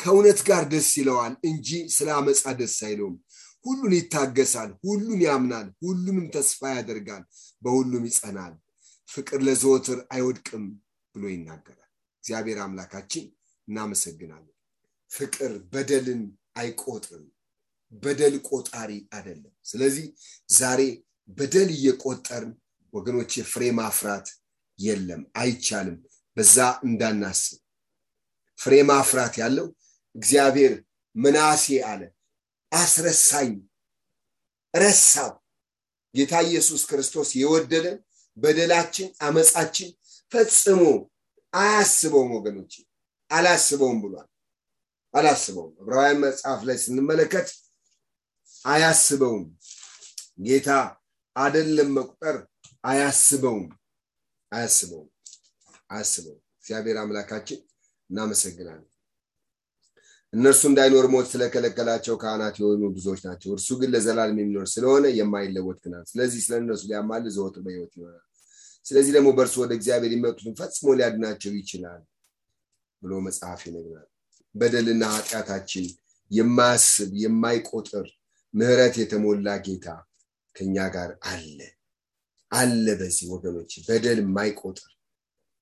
ከእውነት 0.03 0.41
ጋር 0.47 0.63
ደስ 0.71 0.89
ይለዋል 0.99 1.35
እንጂ 1.49 1.69
ስለ 1.97 2.09
አመፃ 2.17 2.43
ደስ 2.61 2.77
አይለውም። 2.87 3.17
ሁሉን 3.65 3.93
ይታገሳል 3.97 4.71
ሁሉን 4.85 5.21
ያምናል 5.27 5.67
ሁሉንም 5.83 6.27
ተስፋ 6.35 6.61
ያደርጋል 6.75 7.23
በሁሉም 7.63 8.05
ይጸናል። 8.09 8.55
ፍቅር 9.09 9.41
ለዘወትር 9.47 9.99
አይወድቅም 10.15 10.65
ብሎ 11.15 11.25
ይናገራል። 11.33 11.91
እግዚአብሔር 12.25 12.59
አምላካችን 12.65 13.25
እናመሰግናለን። 13.69 14.49
ፍቅር 15.11 15.53
በደልን 15.73 16.23
አይቆጥርም 16.57 17.27
በደል 18.03 18.35
ቆጣሪ 18.49 18.91
አይደለም። 19.17 19.53
ስለዚህ 19.65 20.07
ዛሬ 20.53 20.81
በደል 21.39 21.69
እየቆጠርን 21.77 22.53
ወገኖች 22.93 23.33
ፍሬ 23.53 23.65
ማፍራት 23.79 24.27
የለም 24.79 25.23
አይቻልም። 25.41 25.99
በዛ 26.37 26.57
እንዳናስብ። 26.87 27.59
ፍሬ 28.59 28.75
ማፍራት 28.91 29.35
ያለው 29.43 29.67
እግዚአብሔር 30.15 30.73
ምናሴ 31.17 31.65
አለ። 31.85 32.03
አስረሳኝ 32.73 33.51
ረሳው። 34.75 35.33
ጌታ 36.15 36.35
ኢየሱስ 36.47 36.83
ክርስቶስ 36.91 37.31
የወደደን 37.37 37.99
በደላችን 38.37 39.09
አመፃችን 39.21 39.91
ፈጽሞ 40.33 40.81
አያስበውም 41.53 42.31
ወገኖች 42.37 42.73
አላስበውም 43.31 43.99
ብሏል። 44.03 44.29
አላስበውም። 45.15 45.73
ዕብራውያን 45.83 46.21
መጽሐፍ 46.25 46.61
ላይ 46.69 46.77
ስንመለከት 46.83 47.49
አያስበውም። 48.65 49.45
ጌታ 50.45 50.69
አደለም 51.37 51.91
መቁጠር 51.97 52.37
አያስበውም። 52.85 53.67
አያስበውም። 54.53 55.09
አያስበውም። 55.91 56.41
እግዚአብሔር 56.59 56.97
አምላካችን 56.99 57.61
እናመሰግናለን 58.11 58.89
እነርሱ 60.33 60.63
እንዳይኖር 60.69 61.07
ሞት 61.13 61.27
ስለከለከላቸው 61.33 62.15
ካህናት 62.21 62.55
የሆኑ 62.61 62.83
ብዙዎች 62.95 63.21
ናቸው። 63.27 63.51
እርሱ 63.55 63.69
ግን 63.81 63.91
ለዘላለም 63.95 64.39
የሚኖር 64.41 64.67
ስለሆነ 64.73 65.05
የማይለወጥ 65.19 65.79
ክናት 65.83 66.07
ስለዚህ 66.13 66.41
ስለ 66.45 66.55
እነርሱ 66.63 66.83
ሊያማል 66.91 67.25
ዘወትር 67.35 67.63
በህይወት 67.67 67.93
ይሆናል 67.99 68.23
ስለዚህ 68.87 69.13
ደግሞ 69.17 69.29
በእርሱ 69.37 69.57
ወደ 69.63 69.73
እግዚአብሔር 69.79 70.13
የሚመጡትን 70.13 70.55
ፈጽሞ 70.61 70.95
ሊያድናቸው 70.99 71.53
ይችላል 71.59 72.01
ብሎ 73.03 73.13
መጽሐፍ 73.27 73.61
ይነግራል። 73.69 74.09
በደልና 74.55 75.05
ኃጢአታችን 75.17 75.85
የማያስብ 76.31 77.11
የማይቆጥር 77.23 78.07
ምህረት 78.55 78.95
የተሞላ 79.01 79.49
ጌታ 79.67 79.87
ከኛ 80.57 80.77
ጋር 80.95 81.11
አለ። 81.31 81.59
አለ 82.51 82.87
በዚህ 83.01 83.27
ወገኖች። 83.35 83.73
በደል 83.87 84.19
የማይቆጥር 84.23 84.91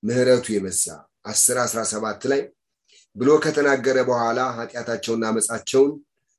ምህረቱ 0.03 0.45
የበዛ 0.53 0.85
አስር 1.25 1.57
አስራ 1.63 1.79
ሰባት 1.91 2.21
ላይ 2.31 2.41
ብሎ 3.15 3.29
ከተናገረ 3.43 3.97
በኋላ 4.09 4.39
ኃጢአታቸውና 4.57 5.23
አመፃቸውን 5.31 5.91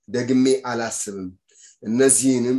ደግሜ 0.08 0.44
አላስብም። 0.70 1.28
እነዚህንም 1.82 2.58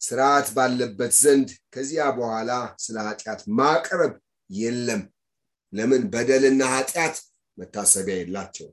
ስርዓት 0.00 0.48
ባለበት 0.56 1.12
ዘንድ 1.22 1.48
ከዚያ 1.74 2.04
በኋላ 2.18 2.50
ስለ 2.84 2.96
ኃጢአት 3.08 3.40
ማቅረብ 3.58 4.14
የለም። 4.50 5.02
ለምን? 5.72 6.02
በደልና 6.12 6.62
ኃጢአት 6.74 7.16
መታሰቢያ 7.58 8.16
የላቸው 8.20 8.68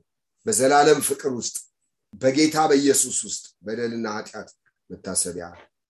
በዘላለም 0.46 1.00
ፍቅር 1.08 1.32
ውስጥ 1.38 1.56
በጌታ 2.14 2.56
በኢየሱስ 2.70 3.18
ውስጥ 3.26 3.44
በደልና 3.66 4.06
ኃጢአት 4.16 4.50
መታሰቢያ 4.90 5.46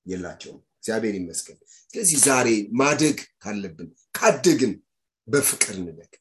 የላቸውም። 0.07 0.61
እግዚአብሔር 0.77 1.15
ይመስገን። 1.19 1.59
ስለዚህ 1.91 2.19
ዛሬ 2.25 2.49
ማደግ 2.81 3.17
ካለብን 3.43 3.89
ካደግን 4.15 4.73
በፍቅር 5.29 5.75
እንደግ 5.81 6.13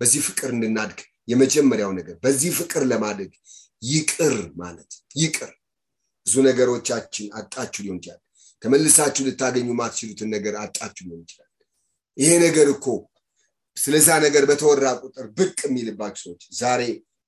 በዚህ 0.00 0.20
ፍቅር 0.28 0.50
እንድናድግ 0.54 1.00
የመጀመሪያው 1.28 1.92
ነገር 1.98 2.16
በዚህ 2.24 2.50
ፍቅር 2.58 2.82
ለማደግ 2.90 3.32
ይቅር 3.82 4.34
ማለት 4.60 4.90
ይቅር። 5.16 5.52
ብዙ 6.26 6.34
ነገሮቻችን 6.48 7.26
አጣችሁ 7.38 7.80
ሊሆን 7.84 7.98
ይችላል። 8.00 8.22
ተመልሳችሁ 8.62 9.22
ልታገኙ 9.28 9.68
ማትችሉትን 9.80 10.28
ነገር 10.36 10.54
አጣችሁ 10.62 11.04
ሊሆን 11.06 11.22
ይችላል። 11.24 11.44
ይሄ 12.16 12.30
ነገር 12.46 12.68
እኮ 12.74 12.86
ስለዛ 13.76 14.08
ነገር 14.24 14.44
በተወራ 14.50 14.86
ቁጥር 15.02 15.26
ብቅ 15.36 15.58
የሚልባችሁ 15.66 16.22
ሰዎች 16.24 16.42
ዛሬ 16.60 16.82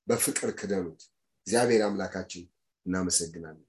በፍቅር 0.06 0.50
ክደኑት። 0.60 1.00
እግዚአብሔር 1.46 1.82
አምላካችን 1.86 2.44
እናመሰግናለን። 2.86 3.66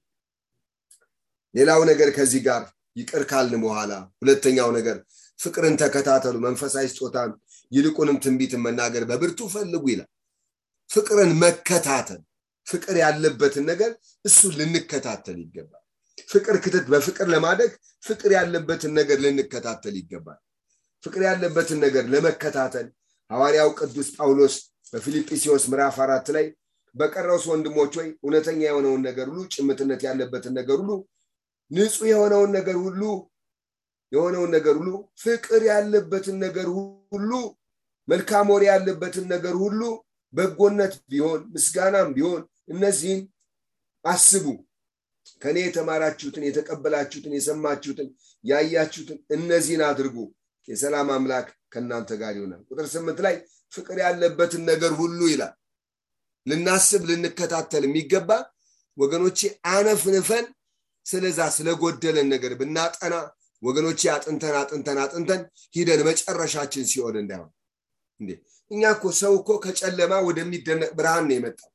ሌላው 1.54 1.80
ነገር 1.90 2.08
ከዚህ 2.16 2.40
ጋር 2.46 2.62
ይቅር 2.96 3.22
ካልን 3.30 3.60
በኋላ 3.64 3.92
ሁለተኛው 4.22 4.68
ነገር 4.78 4.96
ፍቅርን 5.38 5.74
ተከታተሉ። 5.82 6.36
መንፈሳዊ 6.44 6.86
ስጦታን 6.92 7.30
ይልቁንም 7.72 8.16
ትንቢትን 8.24 8.62
መናገር 8.66 9.04
በብርቱ 9.10 9.40
ፈልጉ 9.54 9.84
ይላል 9.92 10.08
ፍቅርን 10.92 11.32
መከታተል 11.42 12.20
ፍቅር 12.66 12.96
ያለበትን 13.02 13.64
ነገር 13.70 13.90
እሱ 14.24 14.40
ልንከታተል 14.58 15.38
ይገባል። 15.44 15.82
ፍቅር 16.28 16.56
ክትት 16.64 16.86
በፍቅር 16.92 17.26
ለማደግ 17.34 17.70
ፍቅር 18.04 18.30
ያለበትን 18.38 18.92
ነገር 18.98 19.18
ልንከታተል 19.24 19.94
ይገባል። 20.00 20.40
ፍቅር 21.04 21.22
ያለበትን 21.28 21.78
ነገር 21.84 22.04
ለመከታተል 22.12 22.86
ሐዋርያው 23.30 23.70
ቅዱስ 23.78 24.08
ጳውሎስ 24.16 24.54
በፊልጵስዮስ 24.92 25.64
ምዕራፍ 25.70 25.96
አራት 26.04 26.26
ላይ 26.36 26.46
በቀረውስ 26.94 27.44
ወንድሞች 27.50 27.92
ወይ 27.98 28.08
እውነተኛ 28.18 28.60
የሆነውን 28.64 29.02
ነገር 29.08 29.26
ሁሉ 29.30 29.42
ጭምትነት 29.54 30.00
ያለበትን 30.08 30.54
ነገር 30.58 30.76
ሁሉ 30.82 30.90
ንጹህ 31.70 32.08
የሆነውን 32.10 32.50
ነገር 32.58 32.76
ሁሉ 32.84 33.02
የሆነውን 34.12 34.50
ነገር 34.56 34.74
ሁሉ 34.80 34.90
ፍቅር 35.22 35.62
ያለበትን 35.70 36.36
ነገር 36.44 36.66
ሁሉ 37.12 37.30
መልካም 38.08 38.48
ወሬ 38.54 38.64
ያለበትን 38.70 39.26
ነገር 39.34 39.54
ሁሉ 39.62 39.80
በጎነት 40.34 40.94
ቢሆን 41.10 41.40
ምስጋናም 41.54 42.10
ቢሆን 42.16 42.42
እነዚህን 42.72 43.22
አስቡ። 44.04 44.46
ከኔ 45.42 45.56
የተማራችሁትን 45.64 46.44
የተቀበላችሁትን 46.46 47.34
የሰማችሁትን 47.36 48.08
ያያችሁትን 48.44 49.18
እነዚህን 49.36 49.82
አድርጉ። 49.88 50.16
የሰላም 50.68 51.08
አምላክ 51.14 51.46
ከእናንተ 51.72 52.10
ጋር 52.20 52.32
ይሆናል 52.38 52.60
ቁጥር 52.70 52.86
ስምንት 52.92 53.18
ላይ 53.26 53.34
ፍቅር 53.72 53.98
ያለበትን 54.04 54.62
ነገር 54.70 54.92
ሁሉ 55.00 55.20
ይላል። 55.32 55.52
ልናስብ 56.46 57.02
ልንከታተል 57.10 57.84
የሚገባ 57.86 58.30
ወገኖቼ 58.96 59.40
አነፍንፈን 59.72 60.46
ስለዛ 61.06 61.40
ስለጎደለን 61.56 62.26
ነገር 62.34 62.52
ብናጠና 62.60 63.14
ወገኖቼ 63.62 64.00
አጥንተን 64.14 64.54
አጥንተን 64.60 64.98
አጥንተን 65.02 65.40
ሂደን 65.74 66.00
መጨረሻችን 66.08 66.84
ሲሆን 66.90 67.16
እንዳይሆን። 67.22 67.50
እንዴ 68.20 68.30
እኛ 68.72 68.82
እኮ 68.94 69.04
ሰው 69.18 69.32
እኮ 69.40 69.50
ከጨለማ 69.64 70.12
ወደሚደነቅ 70.26 70.90
ብርሃን 70.98 71.24
ነው 71.28 71.34
የመጣው። 71.36 71.68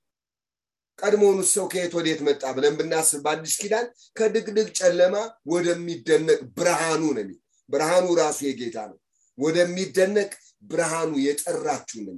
ቀድሞውኑ 1.00 1.40
ሰው 1.52 1.66
ከየት 1.72 1.94
ወዴት 1.98 2.22
መጣ 2.28 2.44
ብለን 2.56 2.76
ብናስብ 2.80 3.20
በአዲስ 3.26 3.56
ኪዳን 3.62 3.88
ከድቅድቅ 4.18 4.68
ጨለማ 4.80 5.16
ወደሚደነቅ 5.52 6.40
ብርሃኑ 6.58 7.04
ነው 7.18 7.28
ብርሃኑ 7.70 8.06
ራሱ 8.22 8.40
የጌታ 8.48 8.78
ነው። 8.92 8.98
ወደሚደነቅ 9.38 10.32
ብርሃኑ 10.64 11.12
የጠራችሁ 11.26 12.00
ነው 12.08 12.16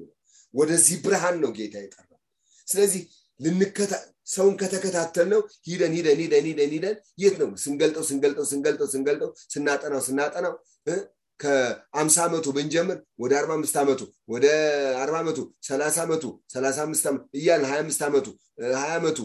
ወደዚህ 0.53 0.97
ብርሃን 1.06 1.36
ነው 1.43 1.51
ጌታ 1.58 1.76
የጠራ 1.82 2.10
ስለዚህ 2.68 3.01
ሰውን 4.30 4.56
ከተከታተል 4.62 5.28
ነው 5.32 5.39
ሂደን 5.68 5.93
ሂደን 5.97 6.20
ሂደን 6.22 6.45
ሂደን 6.49 6.72
ሂደን 6.74 6.95
የት 7.18 7.36
ነው? 7.41 7.49
ስንገልጠው 7.64 8.03
ስንገልጠው 8.10 8.45
ስንገልጠው 8.45 8.88
ስንገልጠው 8.93 9.30
ስናጠናው 9.53 10.01
ስናጠናው 10.08 10.53
ከአምሳ 11.40 12.16
ዓመቱ 12.26 12.46
ብንጀምር 12.56 12.98
ወደ 13.24 13.34
አርባ 13.40 13.52
አምስት 13.58 13.76
ዓመቱ 13.82 14.02
ወደ 14.34 14.46
አርባ 15.04 15.16
ዓመቱ 15.22 15.38
ሰላሳ 15.68 15.98
ዓመቱ 16.06 16.24
ሰላሳ 16.54 16.78
አምስት 16.86 17.06
ዓመቱ 17.10 17.24
እያን 17.40 17.64
ሀያ 17.70 17.80
አምስት 17.84 18.02
ዓመቱ 18.08 18.28
ሀያ 18.76 18.90
ዓመቱ 18.98 19.20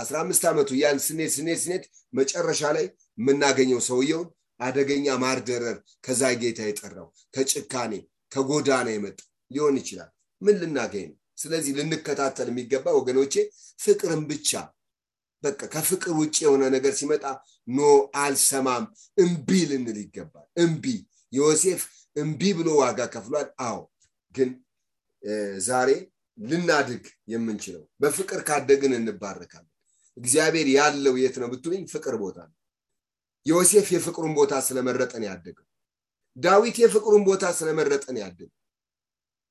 አስራ 0.00 0.16
አምስት 0.24 0.44
ዓመቱ 0.50 0.70
እያን 0.78 0.98
ስኔት 1.06 1.30
ስኔት 1.36 1.60
ስኔት 1.64 1.84
መጨረሻ 2.12 2.72
ላይ 2.76 2.86
የምናገኘው 3.18 3.80
ሰውየውን 3.88 4.28
አደገኛ 4.60 5.06
murderer 5.22 5.76
ከዛ 6.04 6.22
ጌታ 6.42 6.60
የጠራው 6.66 7.06
ከጭካኔ 7.34 7.92
ከጎዳና 8.32 8.88
የመጣ 8.92 9.18
ሊሆን 9.50 9.76
ይችላል። 9.80 10.10
ምን 10.42 10.56
ልናገኝ 10.60 11.04
ነው? 11.10 11.16
ስለዚህ 11.42 11.72
ልንከታተል 11.78 12.48
የሚገባ 12.50 12.86
ወገኖቼ 12.98 13.34
ፍቅርን 13.80 14.22
ብቻ 14.30 14.50
በቃ 15.42 15.60
ከፍቅር 15.74 16.12
ውጭ 16.20 16.36
የሆነ 16.44 16.62
ነገር 16.74 16.92
ሲመጣ 16.98 17.24
no 17.68 17.80
አልሰማም 18.20 18.84
እምቢ 19.18 19.48
ልንል 19.70 19.98
ይገባል። 20.02 20.46
እምቢ 20.64 20.84
ዮሴፍ 21.34 21.82
እምቢ 22.16 22.42
ብሎ 22.58 22.68
ዋጋ 22.80 23.00
ከፍሏል። 23.14 23.48
አዎ 23.66 23.78
ግን 24.34 24.50
ዛሬ 25.66 25.90
ልናድግ 26.38 27.02
የምንችለው 27.32 27.82
በፍቅር 28.00 28.40
ካደግን 28.48 28.92
እንባረካለን። 28.98 29.70
እግዚአብሔር 30.16 30.68
ያለው 30.76 31.14
የት 31.20 31.36
ነው 31.42 31.48
ብትሉኝ 31.52 31.82
ፍቅር 31.92 32.14
ቦታ 32.22 32.38
ነው። 32.48 32.56
ዮሴፍ 33.46 33.86
የፍቅሩን 33.94 34.34
ቦታ 34.38 34.54
ስለመረጠን 34.66 35.24
ያደገው 35.28 35.66
ዳዊት 36.36 36.76
የፍቅሩን 36.82 37.22
ቦታ 37.26 37.44
ስለመረጠን 37.58 38.16
ያደገው 38.22 38.52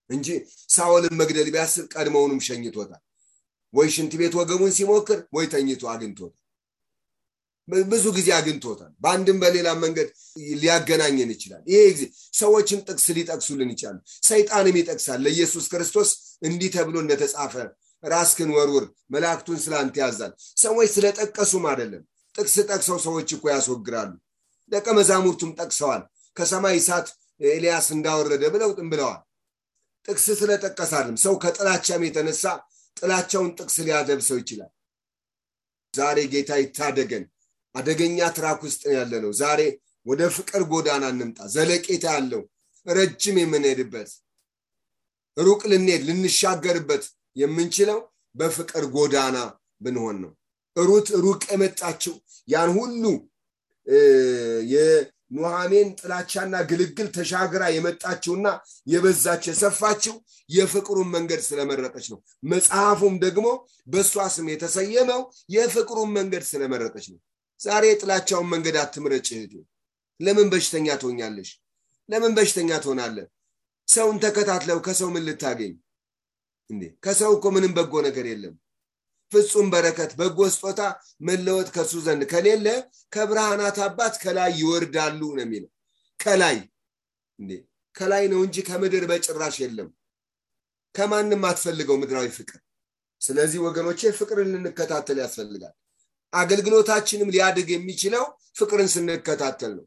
እንጂ 0.10 0.28
ሳኦልን 0.70 1.14
መግደል 1.20 1.50
ቢያስብ 1.54 1.86
ቀድመውንም 1.94 2.40
ሸኝቶታል። 2.48 3.04
ወይ 3.74 3.88
ሽንት 3.94 4.14
ቤት 4.20 4.34
ወገቡን 4.40 4.72
ሲሞክር 4.78 5.20
ወይ 5.36 5.46
ተኝቶ 5.54 5.84
አግኝቶታል 5.92 6.40
ብዙ 7.92 8.06
ጊዜ 8.16 8.30
አግኝቶታል። 8.38 8.92
በአንድም 9.04 9.38
በሌላ 9.42 9.68
መንገድ 9.84 10.08
ሊያገናኘን 10.62 11.30
ይችላል። 11.36 11.62
ይሄ 11.68 11.82
ጊዜ 11.92 12.04
ሰዎችም 12.34 12.80
ጥቅስ 12.88 13.06
ሊጠቅሱልን 13.18 13.70
ይችላሉ። 13.74 13.98
ሰይጣንም 14.30 14.76
ይጠቅሳል። 14.82 15.20
ለኢየሱስ 15.26 15.66
ክርስቶስ 15.72 16.10
እንዲህ 16.42 16.70
ተብሎ 16.76 16.96
እንደተጻፈ 17.04 17.54
ራስክን 18.04 18.50
ወርውር 18.56 18.86
መላእክቱን 19.14 19.60
ስላንተ 19.66 19.96
ያዛል። 20.04 20.32
ሰዎች 20.58 20.90
ስለጠቀሱም 20.96 21.66
አይደለም። 21.72 22.04
ጥቅስ 22.36 22.56
ጠቅሰው 22.70 22.98
ሰዎች 23.06 23.30
እኮ 23.36 23.46
ያስወግራሉ። 23.54 24.12
ደቀ 24.72 24.88
መዛሙርቱም 24.98 25.52
ጠቅሰዋል። 25.60 26.02
ከሰማይ 26.38 26.78
እሳት 26.80 27.08
ኤልያስ 27.48 27.88
እንዳወረደ 27.96 28.44
ብለው 28.54 28.70
ብለዋል። 28.92 29.22
ጥቅስ 30.08 30.26
ስለጠቀስ 30.40 30.92
አይደለም። 30.98 31.18
ሰው 31.26 31.34
ከጥላቻም 31.44 32.02
የተነሳ 32.06 32.44
ጥላቻውን 32.98 33.52
ጥቅስ 33.60 33.78
ሊያደብሰው 33.88 34.38
ይችላል። 34.42 34.72
ዛሬ 35.94 36.20
ጌታ 36.34 36.52
ይታደገን 36.62 37.24
አደገኛ 37.76 38.18
ትራክ 38.36 38.60
ውስጥ 38.68 38.84
ያለ 38.96 39.14
ነው 39.24 39.32
ዛሬ 39.40 39.62
ወደ 40.06 40.22
ፍቅር 40.36 40.62
ጎዳና 40.72 41.04
እንምጣ። 41.14 41.40
ዘለቄታ 41.54 42.06
ያለው 42.16 42.42
ረጅም 42.86 43.38
የምንሄድበት 43.42 44.10
ሩቅ 45.38 45.62
ልንሄድ 45.72 46.02
ልንሻገርበት 46.08 47.04
የምንችለው 47.36 48.00
በፍቅር 48.36 48.84
ጎዳና 48.96 49.38
ብንሆን 49.82 50.18
ነው። 50.24 50.32
ሩት 50.76 51.08
ሩቅ 51.24 51.42
የመጣችው 51.52 52.14
ያን 52.48 52.70
ሁሉ 52.78 53.04
የኑሃሜን 54.74 55.90
ጥላቻና 56.00 56.56
ግልግል 56.70 57.08
ተሻግራ 57.16 57.64
የመጣችውና 57.76 58.48
የበዛች 58.88 59.44
የሰፋችው 59.50 60.16
የፍቅሩን 60.50 61.10
መንገድ 61.16 61.42
ስለመረጠች 61.48 62.06
ነው። 62.14 62.20
መጽሐፉም 62.46 63.16
ደግሞ 63.26 63.48
በእሷ 63.88 64.26
ስም 64.36 64.48
የተሰየመው 64.54 65.22
የፍቅሩን 65.56 66.12
መንገድ 66.18 66.46
ስለመረጠች 66.52 67.08
ነው 67.14 67.20
ዛሬ 67.64 67.84
የጥላቻውን 67.90 68.48
መንገድ 68.54 68.76
አትምረጭ 68.82 69.28
እህቴ። 69.36 69.54
ለምን 70.20 70.48
በሽተኛ 70.50 70.88
ትሆኛለሽ? 71.02 71.50
ለምን 72.10 72.32
በሽተኛ 72.38 72.70
ትሆናለህ? 72.84 73.28
ሰውን 73.88 74.18
ተከታትለው 74.24 74.80
ከሰው 74.86 75.10
ምን 75.16 75.24
ልታገኝ? 75.28 75.74
እንዴ 76.70 76.84
ከሰው 77.06 77.32
እኮ 77.38 77.46
ምንም 77.56 77.72
በጎ 77.78 77.94
ነገር 78.08 78.26
የለም። 78.32 78.56
ፍጹም 79.32 79.68
በረከት 79.74 80.12
በጎ 80.20 80.40
ስጦታ 80.54 80.82
መለወጥ 81.28 81.70
ከሱ 81.76 81.94
ዘንድ 82.06 82.24
ከሌለ 82.32 82.68
ከብርሃናት 83.14 83.78
አባት 83.86 84.16
ከላይ 84.24 84.52
ይወርዳሉ 84.60 85.22
ነው 85.32 85.44
የሚለው። 85.46 85.72
ከላይ 86.20 86.58
እንዴ 87.40 87.52
ከላይ 87.96 88.24
ነው 88.32 88.40
እንጂ 88.46 88.58
ከምድር 88.68 89.04
በጭራሽ 89.10 89.56
የለም። 89.64 89.90
ከማንም 90.96 91.44
አትፈልገው 91.50 91.98
ምድራዊ 92.02 92.28
ፍቅር። 92.38 92.60
ስለዚህ 93.22 93.60
ወገኖቼ 93.66 94.12
ፍቅርን 94.18 94.52
ልንከታተል 94.54 95.18
ያስፈልጋል 95.24 95.74
አገልግሎታችንም 96.34 97.32
ሊያድግ 97.34 97.70
የሚችለው 97.74 98.24
ፍቅርን 98.60 98.90
ስንከታተል 98.94 99.72
ነው። 99.78 99.86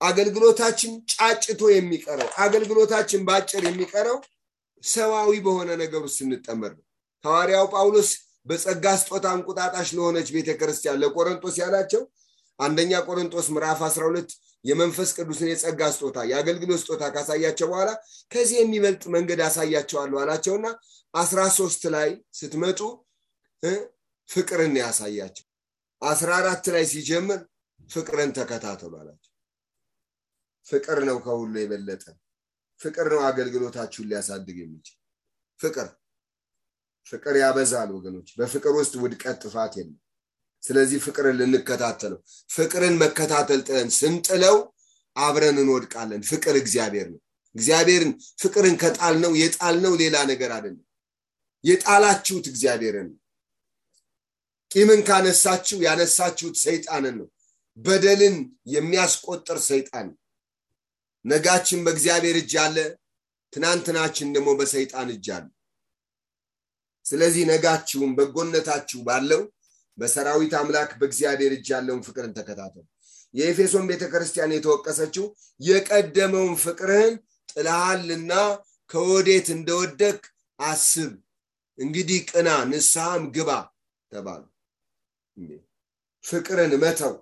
አገልግሎታችን 0.00 0.92
ጫጭቶ 1.12 1.62
የሚቀረው 1.72 2.30
አገልግሎታችን 2.44 3.20
በአጭር 3.28 3.62
የሚቀረው 3.68 4.18
ሰዋዊ 4.84 5.30
በሆነ 5.46 5.70
ነገር 5.82 6.00
ውስጥ 6.06 6.18
ስንጠመር 6.20 6.72
ነው። 6.76 6.84
ሐዋርያው 7.24 7.66
ጳውሎስ 7.74 8.10
በጸጋ 8.46 8.86
ስጦታ 9.00 9.26
እንቁጣጣሽ 9.36 9.88
ለሆነች 9.96 10.28
ቤተክርስቲያን 10.36 11.00
ለቆረንጦስ 11.02 11.54
ያላቸው 11.62 12.02
አንደኛ 12.58 12.92
ቆሮንጦስ 13.06 13.46
ምዕራፍ 13.54 13.80
12 13.86 14.34
የመንፈስ 14.64 15.10
ቅዱስን 15.16 15.48
የጸጋ 15.50 15.80
ስጦታ 15.94 16.18
የአገልግሎት 16.30 16.80
ስጦታ 16.82 17.04
ካሳያቸው 17.14 17.66
በኋላ 17.72 17.90
ከዚህ 18.30 18.56
የሚበልጥ 18.60 19.02
መንገድ 19.16 19.40
አሳያቸዋለሁ 19.46 20.18
አላቸውና 20.22 20.66
13 21.14 21.90
ላይ 21.94 22.08
ስትመጡ 22.38 22.80
ፍቅርን 24.28 24.74
ያሳያቸው 24.80 25.45
14 26.06 26.70
ላይ 26.74 26.84
ሲጀምር 26.90 27.40
ፍቅርን 27.90 28.30
ተከታተሉ 28.32 28.92
አላቸው። 29.00 29.32
ፍቅር 30.66 30.98
ነው 31.08 31.16
ከሁሉ 31.24 31.54
የበለጠ። 31.58 32.04
ፍቅር 32.80 33.06
ነው 33.12 33.20
አገልግሎታችሁን 33.28 34.08
ሊያሳድግ 34.10 34.56
የሚችል። 34.58 34.96
ፍቅር 35.60 35.88
ፍቅር 37.06 37.34
ያበዛል 37.42 37.90
ወገኖች። 37.96 38.28
በፍቅር 38.38 38.72
ውስጥ 38.78 38.94
ውድቀት 39.02 39.36
ጥፋት 39.44 39.74
የለም። 39.78 39.98
ስለዚህ 40.62 40.98
ፍቅርን 41.06 41.36
ልንከታተለው 41.40 42.20
ፍቅርን 42.50 42.94
መከታተል 43.02 43.60
ጥለን 43.68 43.90
ስንጥለው 43.98 44.56
አብረን 45.16 45.58
እንወድቃለን። 45.62 46.22
ፍቅር 46.30 46.54
እግዚአብሔር 46.62 47.06
ነው። 47.12 47.20
እግዚአብሔርን 47.54 48.10
ፍቅርን 48.40 48.74
ከጣልነው 48.82 49.32
የጣልነው 49.40 49.92
ሌላ 50.02 50.16
ነገር 50.32 50.50
አይደለም። 50.56 50.82
የጣላችሁት 51.64 52.46
እግዚአብሔርን 52.52 53.08
ነው 53.10 53.18
ቂምን 54.76 55.00
ካነሳችሁ 55.06 55.78
ያነሳችሁት 55.84 56.56
ሰይጣንን 56.62 57.14
ነው። 57.20 57.28
በደልን 57.78 58.36
የሚያስቆጥር 58.72 59.58
ሰይጣን 59.68 60.08
ነጋችን 61.24 61.80
በእግዚአብሔር 61.84 62.36
እጅ 62.40 62.54
አለ 62.64 62.76
ትናንትናችን 63.52 64.32
ደግሞ 64.34 64.50
በሰይጣን 64.58 65.08
እጅ 65.14 65.26
አለ 65.36 65.46
ስለዚህ 67.06 67.44
ነጋችሁም 67.50 68.12
በጎነታችሁ 68.18 69.00
ባለው 69.06 69.42
በሰራዊት 69.98 70.54
አምላክ 70.60 70.90
በእግዚአብሔር 71.00 71.52
እጅ 71.56 71.68
ያለውን 71.74 72.02
ፍቅርን 72.06 72.32
ተከታተሉ። 72.38 72.84
የኤፌሶን 73.34 73.88
ቤተክርስቲያን 73.90 74.54
የተወቀሰችው 74.54 75.24
የቀደመውን 75.60 76.54
ፍቅርህን 76.64 77.14
ጥልሃልና 77.52 78.32
ከወዴት 78.90 79.48
እንደወደቅ 79.56 80.20
አስብ። 80.58 81.12
እንግዲህ 81.78 82.20
ቅና 82.30 82.48
ንስሐም 82.70 83.24
ግባ 83.36 83.50
ተባሉ 84.12 84.42
ፍቅርን 86.24 86.72
መተው 86.82 87.14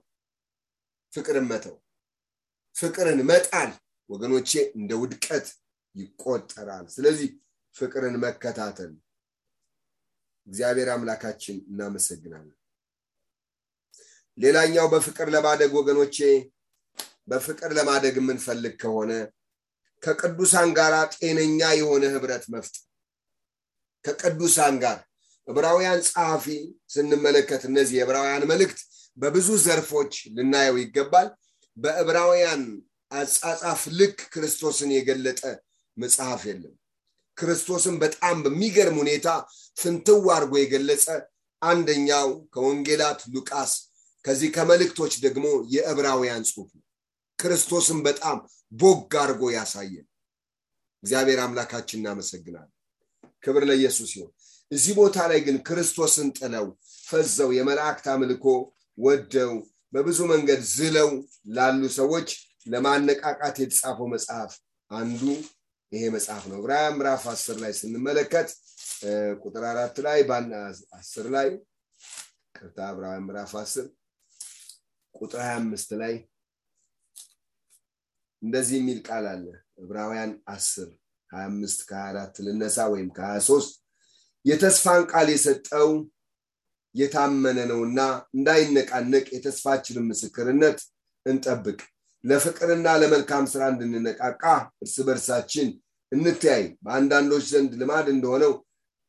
ፍቅርን 1.13 1.47
መተው 1.51 1.77
ፍቅርን 2.77 3.21
መጣል 3.29 3.71
ወገኖቼ 4.11 4.51
እንደ 4.79 4.93
ውድቀት 5.01 5.47
ይቆጠራል። 5.95 6.87
ስለዚህ 6.95 7.29
ፍቅርን 7.77 8.17
መከታተል። 8.25 8.93
እግዚአብሔር 10.47 10.89
አምላካችን 10.95 11.57
እናመሰግናለን። 11.69 12.57
ሌላኛው 14.39 14.87
በፍቅር 14.93 15.29
ለማደግ 15.35 15.71
ወገኖቼ 15.79 16.17
በፍቅር 17.29 17.71
ለማደግ 17.73 18.15
የምንፈልግ 18.21 18.75
ከሆነ 18.83 19.13
ከቅዱሳን 20.03 20.71
ጋር 20.79 20.93
ጤነኛ 21.15 21.61
የሆነ 21.79 22.05
ህብረት 22.15 22.45
መፍጠር። 22.55 22.83
ከቅዱሳን 24.05 24.75
ጋር 24.83 24.99
ዕብራውያን 25.49 26.01
ጸሐፊ 26.09 26.47
ስንመለከት 26.91 27.63
እነዚህ 27.69 27.97
የዕብራውያን 27.99 28.45
መልእክት 28.51 28.79
በብዙ 29.19 29.49
ዘርፎች 29.65 30.15
ልናየው 30.37 30.77
ይገባል። 30.83 31.29
በዕብራውያን 31.77 32.63
አጻጻፍ 33.13 33.83
ልክ 33.99 34.19
ክርስቶስን 34.35 34.91
የገለጠ 34.95 35.43
መጽሐፍ 35.97 36.43
የለም። 36.49 36.75
ክርስቶስን 37.37 37.97
በጣም 38.03 38.37
በሚገርም 38.45 38.97
ሁኔታ 39.03 39.29
ፍንትው 39.77 40.21
አድርጎ 40.35 40.55
የገለጸ 40.61 41.07
አንደኛው 41.63 42.27
ከወንጌላት 42.55 43.21
ሉቃስ 43.35 43.73
ከዚህ 44.25 44.49
ከመልእክቶች 44.57 45.15
ደግሞ 45.25 45.47
የዕብራውያን 45.75 46.45
ጽሁፍ 46.51 46.69
ነው። 46.75 46.85
ክርስቶስን 47.39 47.99
በጣም 48.07 48.37
ቦግ 48.73 49.15
አድርጎ 49.23 49.43
ያሳየን። 49.53 50.07
እግዚአብሔር 51.03 51.41
አምላካችን 51.45 52.01
እናመሰግናለን። 52.01 52.73
ክብር 53.43 53.63
ለኢየሱስ 53.69 54.11
ይሁን 54.17 54.33
እዚህ 54.75 54.93
ቦታ 54.99 55.17
ላይ 55.31 55.41
ግን 55.47 55.57
ክርስቶስን 55.67 56.29
ጥለው 56.39 56.67
ፈዘው 57.07 57.51
የመላእክት 57.57 58.07
አምልኮ 58.13 58.45
ወደው 58.99 59.53
በብዙ 59.93 60.21
መንገድ 60.33 60.61
ዝለው 60.73 61.11
ላሉ 61.57 61.83
ሰዎች 61.99 62.29
ለማነቃቃት 62.67 63.57
የተጻፈው 63.63 64.07
መጽሐፍ 64.15 64.53
አንዱ 64.91 65.21
ይሄ 65.93 66.03
መጽሐፍ 66.15 66.45
ነው። 66.51 66.57
ዕብራውያን 66.61 66.97
ምዕራፍ 66.99 67.25
አስር 67.33 67.57
ላይ 67.63 67.73
ስንመለከት 67.81 68.49
ቁጥር 69.43 69.65
አራት 69.73 69.97
ላይ 70.07 70.19
አስር 70.99 71.27
ላይ 71.35 71.49
ቅርታ 72.55 72.79
ዕብራውያን 72.93 73.27
ምዕራፍ 73.27 73.53
አስር 73.63 73.87
ቁጥር 75.15 75.41
ሀያ 75.45 75.55
አምስት 75.61 75.91
ላይ 76.03 76.15
እንደዚህ 78.43 78.77
የሚል 78.81 78.99
ቃል 79.09 79.27
አለ። 79.33 79.45
ዕብራውያን 79.83 80.33
አስር 80.55 80.89
ሀያ 81.31 81.45
አምስት 81.51 81.81
ከሀያ 81.89 82.09
አራት 82.11 82.35
ልነሳ 82.47 82.79
ወይም 82.93 83.09
ከሀያ 83.17 83.39
ሶስት 83.49 83.73
የተስፋን 84.45 85.03
ቃል 85.13 85.29
የሰጠው 85.33 85.89
የታመነ 86.95 87.59
ነውና 87.71 88.01
እንዳይነቃነቅ 88.37 89.25
የተስፋችንን 89.35 90.09
ምስክርነት 90.11 90.79
እንጠብቅ። 91.27 91.79
ለፍቅርና 92.25 92.89
ለመልካም 93.03 93.45
ስራ 93.53 93.63
እንድንነቃቃ 93.73 94.43
እርስ 94.83 94.97
በርሳችን 95.09 95.69
እንተያይ። 96.13 96.65
በአንዳንዶች 96.85 97.45
ዘንድ 97.53 97.73
ልማድ 97.81 98.07
እንደሆነው 98.15 98.53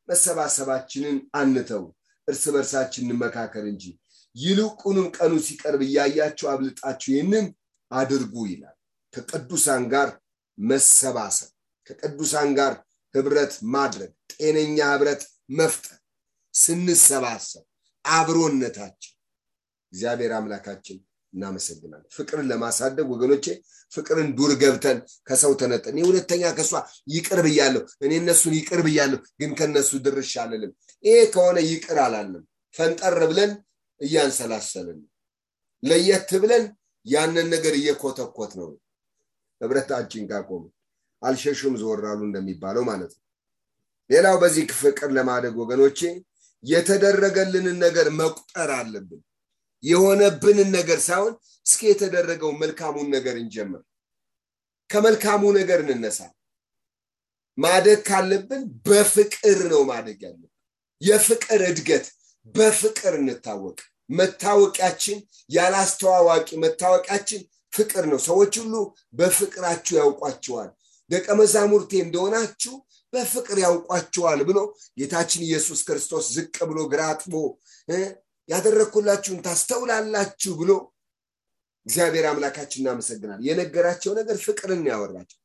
መሰባሰባችንን 0.08 1.18
አንተው 1.40 1.84
እርስ 2.28 2.44
በርሳችን 2.54 3.06
እንመካከር 3.06 3.66
እንጂ። 3.72 3.84
ይልቁንም 4.36 5.08
ቀኑ 5.18 5.34
ሲቀርብ 5.46 5.82
እያያቸው 5.88 6.48
አብልጣችሁ 6.54 7.10
ይህንን 7.14 7.46
አድርጉ 7.92 8.36
ይላል። 8.52 8.76
ከቅዱሳን 9.14 9.84
ጋር 9.94 10.10
መሰባሰብ 10.58 11.50
ከቅዱሳን 11.90 12.50
ጋር 12.60 12.74
ህብረት 13.16 13.54
ማድረግ 13.76 14.12
ጤነኛ 14.36 14.78
ህብረት 14.92 15.22
መፍጠር 15.58 15.98
ስንሰባሰብ 16.54 17.64
አብሮነታችን። 18.06 19.14
እግዚአብሔር 19.94 20.32
አምላካችን 20.38 20.98
እናመሰግናለን። 21.34 22.10
ፍቅርን 22.16 22.48
ለማሳደግ 22.52 23.08
ወገኖቼ 23.14 23.46
ፍቅርን 23.92 24.30
ዱር 24.38 24.52
ገብተን 24.62 24.98
ከሰው 25.28 25.54
ተነጠን። 25.60 25.98
ሁለተኛ 26.06 26.44
ከሷ 26.58 26.72
ይቅር 27.14 27.40
ብያለሁ። 27.46 27.84
እኔ 28.02 28.12
እነሱን 28.22 28.54
ይቅር 28.60 28.82
ብያለሁ 28.88 29.20
ግን 29.42 29.52
ከነሱ 29.60 29.92
ድርሽ 30.06 30.34
አልልም። 30.44 30.72
ይሄ 31.04 31.18
ከሆነ 31.34 31.58
ይቅር 31.70 32.00
አላለም 32.06 32.44
ፈንጠር 32.76 33.18
ብለን 33.32 33.52
እያንሰላሰልን 34.02 35.00
ለየት 35.84 36.32
ብለን 36.44 36.64
ያንን 37.06 37.48
ነገር 37.54 37.74
እየኮተኮት 37.80 38.52
ነው። 38.60 38.70
ህብረታችን 39.62 40.24
ካቆሙ 40.30 40.64
አልሸሹም 41.22 41.76
ዞራሉ 41.82 42.20
እንደሚባለው 42.28 42.84
ማለት 42.90 43.12
ነው 43.14 43.22
ሌላው 44.10 44.36
በዚህ 44.42 44.66
ፍቅር 44.80 45.10
ለማደግ 45.18 45.56
ወገኖቼ 45.62 46.00
የተደረገልንን 46.64 47.78
ነገር 47.86 48.08
መቁጠር 48.20 48.70
አለብን። 48.78 49.22
የሆነብንን 49.84 50.70
ነገር 50.78 51.00
ሳይሆን 51.08 51.34
እስኪ 51.66 51.82
የተደረገው 51.90 52.52
መልካሙን 52.62 53.08
ነገር 53.16 53.36
እንጀምር። 53.42 53.82
ከመልካሙ 54.90 55.44
ነገር 55.58 55.80
እንነሳ። 55.86 56.20
ማደግ 57.58 58.00
ካለብን 58.08 58.64
በፍቅር 58.88 59.60
ነው 59.72 59.82
ማደግ 59.90 60.20
ያለብን። 60.26 60.52
የፍቅር 61.02 61.62
እድገት 61.70 62.06
በፍቅር 62.56 63.14
እንታወቅ። 63.20 63.78
መታወቂያችን 64.10 65.18
ያላስተዋዋቂ 65.50 66.50
መታወቂያችን 66.64 67.42
ፍቅር 67.74 68.04
ነው። 68.12 68.20
ሰዎች 68.28 68.54
ሁሉ 68.62 68.76
በፍቅራችሁ 69.14 69.94
ያውቋቸዋል። 70.00 70.70
ደቀ 71.10 71.28
መዛሙርቴ 71.40 71.92
እንደሆናችሁ 72.06 72.74
በፍቅር 73.16 73.58
ያውቋቸዋል 73.64 74.40
ብሎ 74.50 74.60
ጌታችን 75.00 75.46
ኢየሱስ 75.48 75.80
ክርስቶስ 75.88 76.26
ዝቅ 76.36 76.56
ብሎ 76.70 76.80
ግራ 76.92 77.02
አጥቦ 77.12 77.34
ያደረግኩላችሁን 78.50 79.44
ታስተውላላችሁ 79.46 80.54
ብሎ 80.60 80.72
እግዚአብሔር 81.86 82.26
አምላካችን 82.30 82.82
እናመሰግናል 82.82 83.40
የነገራቸው 83.48 84.12
ነገር 84.20 84.38
ፍቅርን 84.46 84.84
ያወራቸው። 84.90 85.40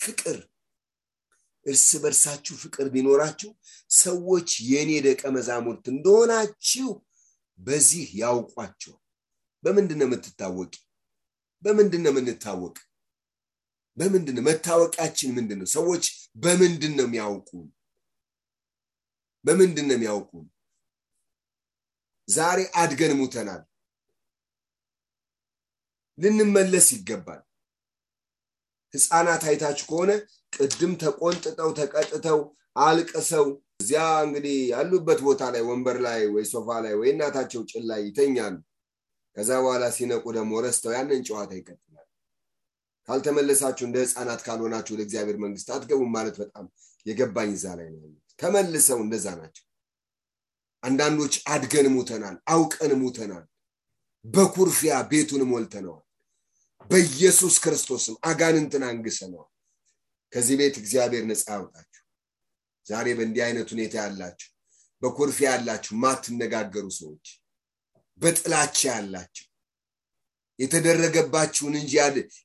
ፍቅር 0.00 0.38
እርስ 1.66 1.88
በርሳችሁ 2.02 2.54
ፍቅር 2.62 2.86
ቢኖራችሁ 2.94 3.50
ሰዎች 3.96 4.48
የእኔ 4.70 4.92
ደቀ 5.06 5.22
መዛሙርት 5.36 5.84
እንደሆናችሁ 5.92 6.88
በዚህ 7.58 8.06
ያውቋቸው 8.22 8.94
በምንድን 9.64 9.98
ነው 10.00 10.06
የምትታወቂ? 10.08 10.72
በምንድን 11.62 12.02
ነው 12.04 12.12
የምንታወቅ 12.12 12.76
በምንድን 13.96 14.34
ነው? 14.36 14.44
መታወቂያችን 14.46 15.30
ምንድን 15.36 15.58
ነው? 15.60 15.68
ሰዎች 15.76 16.04
በምንድን 16.36 16.92
ነው 16.98 17.06
የሚያውቁ 17.08 17.50
በምንድን 19.44 19.86
ነው 19.88 19.96
የሚያውቁ 19.96 20.30
ዛሬ 22.28 22.58
አድገን 22.80 23.12
ሙተናል። 23.20 23.62
ልንመለስ 26.18 26.88
ይገባል። 26.94 27.40
ህፃናት 28.94 29.42
አይታችሁ 29.48 29.84
ከሆነ 29.90 30.10
ቅድም 30.52 30.92
ተቆንጥጠው 31.02 31.70
ተቀጥተው 31.78 32.38
አልቅሰው 32.78 33.46
እዚያ 33.82 34.02
እንግዲህ 34.26 34.56
ያሉበት 34.72 35.20
ቦታ 35.26 35.42
ላይ 35.54 35.62
ወንበር 35.68 35.96
ላይ 36.06 36.20
ወይ 36.34 36.44
ሶፋ 36.52 36.68
ላይ 36.84 36.94
ወይ 37.00 37.08
እናታቸው 37.12 37.62
ጭን 37.70 37.84
ላይ 37.90 38.00
ይተኛሉ። 38.08 38.56
ከዛ 39.36 39.50
በኋላ 39.64 39.84
ሲነቁ 39.96 40.24
ደግሞ 40.36 40.52
ረስተው 40.64 40.92
ያንን 40.96 41.22
ጨዋታ 41.28 41.50
ይቀጥላል 41.58 41.91
ካልተመለሳችሁ 43.08 43.84
እንደ 43.86 43.98
ህፃናት 44.04 44.40
ካልሆናችሁ 44.46 44.92
ወደ 44.94 45.02
እግዚአብሔር 45.06 45.36
መንግስት 45.44 45.68
አትገቡም 45.74 46.10
ማለት 46.16 46.36
በጣም 46.42 46.66
የገባኝ 47.06 47.50
እዛ 47.56 47.66
ላይ 47.78 47.88
ነው 47.94 48.00
ተመልሰው 48.38 48.98
እንደዛ 49.04 49.26
ናቸው። 49.40 49.64
አንዳንዶች 50.82 51.34
አድገን 51.46 51.86
ሙተናል 51.94 52.36
አውቀን 52.52 52.92
ሙተናል። 53.02 53.44
በኩርፊያ 54.24 54.94
ቤቱን 55.10 55.42
ሞልተነዋል። 55.50 56.04
በኢየሱስ 56.90 57.54
ክርስቶስም 57.64 58.16
አጋንንትን 58.24 58.84
አንግሰነዋል። 58.88 59.50
ከዚህ 60.32 60.56
ቤት 60.60 60.76
እግዚአብሔር 60.82 61.24
ነፃ 61.30 61.44
ያውጣችሁ 61.56 62.02
ዛሬ 62.86 63.06
በእንዲህ 63.18 63.42
አይነት 63.46 63.68
ሁኔታ 63.74 63.94
ያላችሁ 64.02 64.48
በኩርፊያ 65.02 65.48
ያላችሁ 65.54 65.92
ማትነጋገሩ 66.02 66.86
ሰዎች 66.98 67.26
በጥላቻ 68.20 68.78
ያላችሁ 68.90 69.46
የተደረገባችሁን 70.58 71.74
እንጂ 71.80 71.92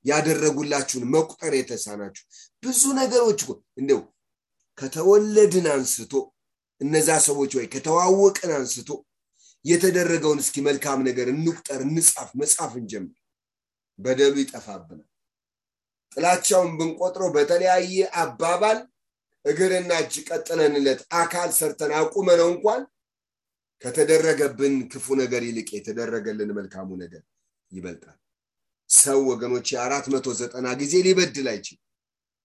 ያደረጉላችሁን 0.05 1.05
መቁጠር 1.13 1.53
የተሳናችሁ። 1.57 2.23
ብዙ 2.63 2.81
ነገሮች 2.99 3.41
እንደው 3.79 4.01
ከተወለድን 4.77 5.67
አንስቶ 5.73 6.13
እነዛ 6.81 7.09
ሰዎች 7.27 7.51
ወይ 7.57 7.67
ከተዋወቅን 7.73 8.51
አንስቶ 8.57 8.89
የተደረገውን 9.65 10.41
እስኪ 10.43 10.57
መልካም 10.67 10.99
ነገር 11.07 11.27
እንቁጠር 11.33 11.81
እንጻፍ 11.87 12.29
መጻፍ 12.41 12.73
እንጀምር። 12.81 13.15
በደሉ 13.99 14.35
ይጠፋብናል። 14.41 15.07
ጥላቻውን 16.11 16.69
ብንቆጥረው 16.77 17.29
በተለያየ 17.35 17.95
አባባል 18.21 18.77
እግርና 19.45 19.91
እጅ 20.03 20.13
ቀጥለንለት 20.29 21.01
አካል 21.19 21.49
ሰርተን 21.57 21.91
አቁመነው 21.99 22.47
እንኳን 22.53 22.81
ከተደረገብን 23.81 24.75
ክፉ 24.91 25.15
ነገር 25.21 25.41
ይልቅ 25.47 25.69
የተደረገልን 25.75 26.51
መልካሙ 26.57 26.89
ነገር 27.03 27.23
ይበልጣል። 27.71 28.17
ሰው 28.89 29.19
ወገኖች 29.29 29.69
አራት 29.83 30.05
መቶ 30.13 30.27
ዘጠና 30.39 30.67
ጊዜ 30.81 30.93
ሊበድል 31.05 31.47
አይችል 31.53 31.77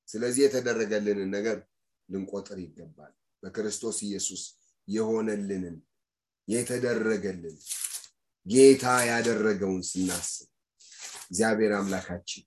ስለዚህ 0.09 0.43
የተደረገልንን 0.45 1.31
ነገር 1.35 1.59
ልንቆጥር 2.09 2.59
ይገባል። 2.62 3.12
በክርስቶስ 3.43 3.99
ኢየሱስ 4.07 4.43
የሆነልንን 4.89 5.77
የተደረገልን 6.49 7.57
ጌታ 8.47 8.85
ያደረገውን 9.09 9.83
ስናስብ 9.91 10.49
እግዚአብሔር 11.25 11.73
አምላካችን 11.77 12.43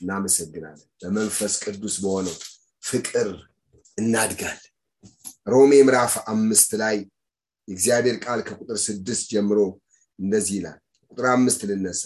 እናመሰግናለን። 0.00 0.88
በመንፈስ 1.02 1.54
ቅዱስ 1.64 1.96
በሆነው 2.02 2.36
ፍቅር 2.82 3.28
እናድጋለን። 3.98 4.72
ሮሜ 5.46 5.72
ምዕራፍ 5.80 6.14
አምስት 6.32 6.70
ላይ 6.82 6.96
የእግዚአብሔር 7.68 8.16
ቃል 8.24 8.40
ከቁጥር 8.48 8.78
ስድስት 8.86 9.24
ጀምሮ 9.32 9.60
እንደዚህ 10.18 10.54
ይላል 10.58 10.78
ቁጥር 11.12 11.26
አምስት 11.32 11.60
ልነሳ። 11.70 12.02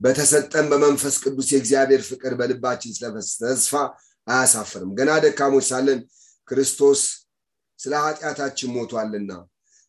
በተሰጠን 0.00 0.66
በመንፈስ 0.70 1.14
ቅዱስ 1.22 1.48
የእግዚአብሔር 1.52 2.02
ፍቅር 2.06 2.32
በልባችን 2.38 2.94
ስለፈሰሰ 2.96 3.40
ተስፋ 3.44 3.74
አያሳፍርም። 4.26 4.90
ገና 4.98 5.10
ደካሞች 5.24 5.64
ሳለን 5.70 6.00
ክርስቶስ 6.48 7.00
ስለ 7.78 7.94
ኃጢአታችን 8.04 8.72
ሞቷልና 8.74 9.32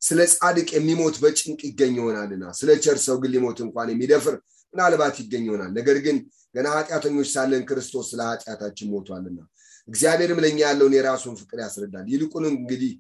ስለ 0.02 0.20
ጻድቅ 0.34 0.70
የሚሞት 0.76 1.16
በጭንቅ 1.24 1.60
ይገኝ 1.70 1.96
ይሆናልና 2.00 2.46
ስለ 2.60 2.70
ቸር 2.84 2.98
ሰው 3.06 3.16
ግን 3.22 3.32
ሊሞት 3.34 3.60
እንኳን 3.66 3.90
የሚደፍር 3.94 4.36
ምናልባት 4.74 5.16
ይገኝ 5.22 5.44
ይሆናል 5.48 5.72
ነገር 5.78 5.98
ግን 6.06 6.18
ገና 6.56 6.68
ኃጢአተኞች 6.78 7.28
ሳለን 7.34 7.64
ክርስቶስ 7.70 8.06
ስለ 8.12 8.22
ኃጢአታችን 8.30 8.90
ሞቷልና 8.94 9.40
እግዚአብሔርም 9.88 10.40
ለእኛ 10.44 10.60
ያለውን 10.66 10.94
የራሱን 10.98 11.36
ፍቅር 11.42 11.60
ያስረዳል። 11.64 12.06
ይልቁንም 12.14 12.54
እንግዲህ 12.56 12.92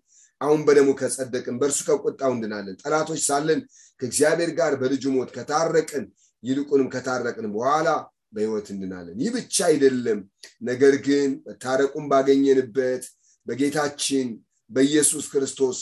አሁን 0.41 0.59
በደሙ 0.67 0.89
ከጸደቅን 0.99 1.55
በእርሱ 1.61 1.79
ከቁጣው 1.87 2.31
እንድናለን። 2.35 2.77
ጠላቶች 2.83 3.21
ሳለን 3.27 3.59
ከእግዚአብሔር 4.01 4.51
ጋር 4.59 4.73
በልጁ 4.81 5.03
ሞት 5.15 5.29
ከታረቅን 5.35 6.05
ይልቁንም 6.43 6.87
ከታረቅን 6.93 7.47
በኋላ 7.55 7.87
በህይወት 8.33 8.67
እንድናለን። 8.73 9.17
ይህ 9.23 9.31
ብቻ 9.35 9.57
አይደለም። 9.67 10.19
ነገር 10.61 10.93
ግን 11.07 11.29
መታረቁን 11.47 12.05
ባገኘንበት 12.11 13.03
በጌታችን 13.47 14.27
በኢየሱስ 14.69 15.25
ክርስቶስ 15.33 15.77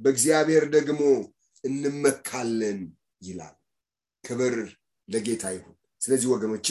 በእግዚአብሔር 0.00 0.64
ደግሞ 0.76 1.00
እንመካለን 1.64 2.78
ይላል። 3.22 3.54
ክብር 4.24 4.54
ለጌታ 5.08 5.44
ይሁን። 5.54 5.74
ስለዚህ 6.00 6.28
ወገኖቼ 6.34 6.68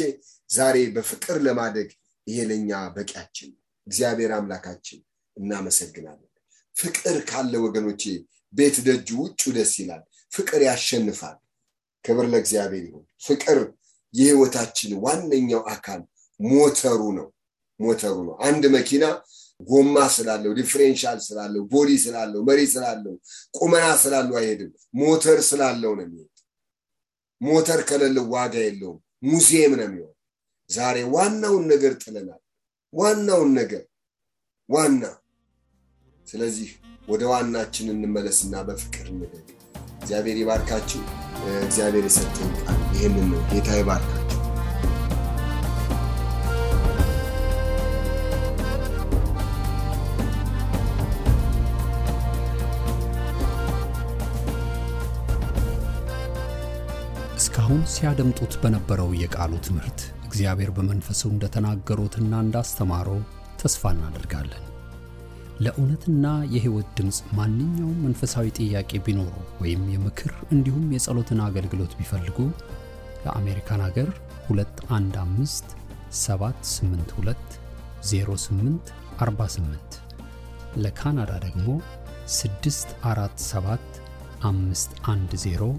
ዛሬ 0.49 0.77
በፍቅር 0.95 1.37
ለማደግ 1.45 1.89
ይሄ 2.27 2.39
ለኛ 2.49 2.71
በቂያችን 2.95 3.49
እግዚአብሔር 3.87 4.31
አምላካችን 4.37 4.99
እናመሰግናለን። 5.37 6.29
ፍቅር 6.75 7.17
ካለ 7.29 7.53
ወገኖቼ 7.65 8.03
ቤት 8.53 8.75
ደጁ 8.87 9.09
ውጩ 9.21 9.41
ደስ 9.55 9.73
ይላል 9.81 10.03
ፍቅር 10.33 10.61
ያሸንፋል። 10.67 11.37
ክብር 12.05 12.25
ለእግዚአብሔር 12.31 12.83
ይሁን። 12.87 13.05
ፍቅር 13.25 13.59
የህይወታችን 14.13 14.91
ዋነኛው 15.03 15.61
አካል 15.73 16.01
ሞተሩ 16.39 17.01
ነው። 17.19 17.27
ሞተሩ 17.79 18.15
ነው። 18.27 18.35
አንድ 18.47 18.63
መኪና 18.75 19.03
ጎማ 19.67 19.95
ስላለው 20.15 20.51
differential 20.59 21.17
ስላለው 21.25 21.63
body 21.71 21.91
ስላለው 22.03 22.41
መሪ 22.47 22.59
ስላለው 22.73 23.15
ቁመና 23.57 23.85
ስላለው 24.03 24.35
አይሄድም። 24.39 24.71
ሞተር 24.99 25.39
ስላለው 25.49 25.91
ነው 25.97 26.05
የሚሄድ። 26.05 26.29
ሞተር 27.41 27.81
ከሌለው 27.89 28.25
ዋጋ 28.35 28.55
የለውም። 28.65 28.99
ሙዚየም 29.23 29.73
ነው 29.79 29.85
የሚሆን። 29.87 30.13
ዛሬ 30.69 30.97
ዋናውን 31.15 31.65
ነገር 31.71 31.93
ጥለናል። 32.03 32.41
ዋናውን 32.93 33.51
ነገር 33.59 33.83
ዋና። 34.69 35.03
ስለዚህ 36.27 36.69
ወደ 37.07 37.23
ዋናችን 37.31 37.87
እንመለስና 37.93 38.55
በፍቅር 38.67 39.05
እንደግ 39.13 39.47
እግዚአብሔር 40.03 40.37
ይባርካችሁ። 40.41 41.01
እግዚአብሔር 41.61 42.05
የሰጠኝ 42.07 42.51
ቃል 42.61 42.81
ይህንን 42.95 43.25
ነው። 43.31 43.41
ጌታ 43.51 43.69
ይባርካችሁ። 43.79 44.19
እስካሁን 57.37 57.81
ሲያደምጡት 57.93 58.53
በነበረው 58.61 59.09
የቃሉ 59.19 59.53
ትምህርት 59.65 59.99
እግዚአብሔር 60.27 60.71
በመንፈሱ 60.75 61.23
እንደተናገሩትና 61.31 62.33
እንዳስተማሮ 62.45 63.09
ተስፋ 63.61 63.91
እናደርጋለን። 63.95 64.63
ለእውነትና 65.59 66.25
የሕይወት 66.53 66.87
ድምፅ 66.97 67.17
ማንኛውም 67.37 67.99
መንፈሳዊ 68.05 68.45
ጥያቄ 68.59 68.91
ቢኖሩ 69.05 69.33
ወይም 69.61 69.81
የምክር 69.93 70.31
እንዲሁም 70.55 70.85
የጸሎትን 70.95 71.41
አገልግሎት 71.47 71.93
ቢፈልጉ 71.99 72.37
ለአሜሪካን 73.25 73.83
አገር 73.87 74.09
215 74.49 75.75
782 76.21 77.59
08 78.11 78.93
48 79.21 79.99
ለካናዳ 80.83 81.31
ደግሞ 81.45 81.67
647 82.35 83.99
510 84.43 85.71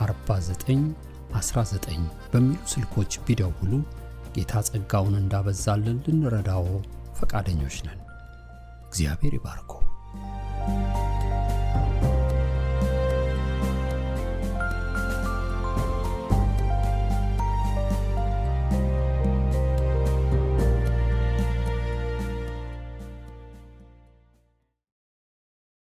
49 0.00 0.86
19 1.34 2.00
በሚሉ 2.32 2.60
ስልኮች 2.72 3.12
ቢደውሉ 3.26 3.72
ጌታ 4.36 4.62
ጸጋውን 4.68 5.14
እንዳበዛልን 5.20 6.00
ልንረዳዎ 6.06 6.66
ፈቃደኞች 7.18 7.76
ነን። 7.86 8.00
እግዚአብሔር 8.94 9.34
ይባርኮ። 9.34 9.72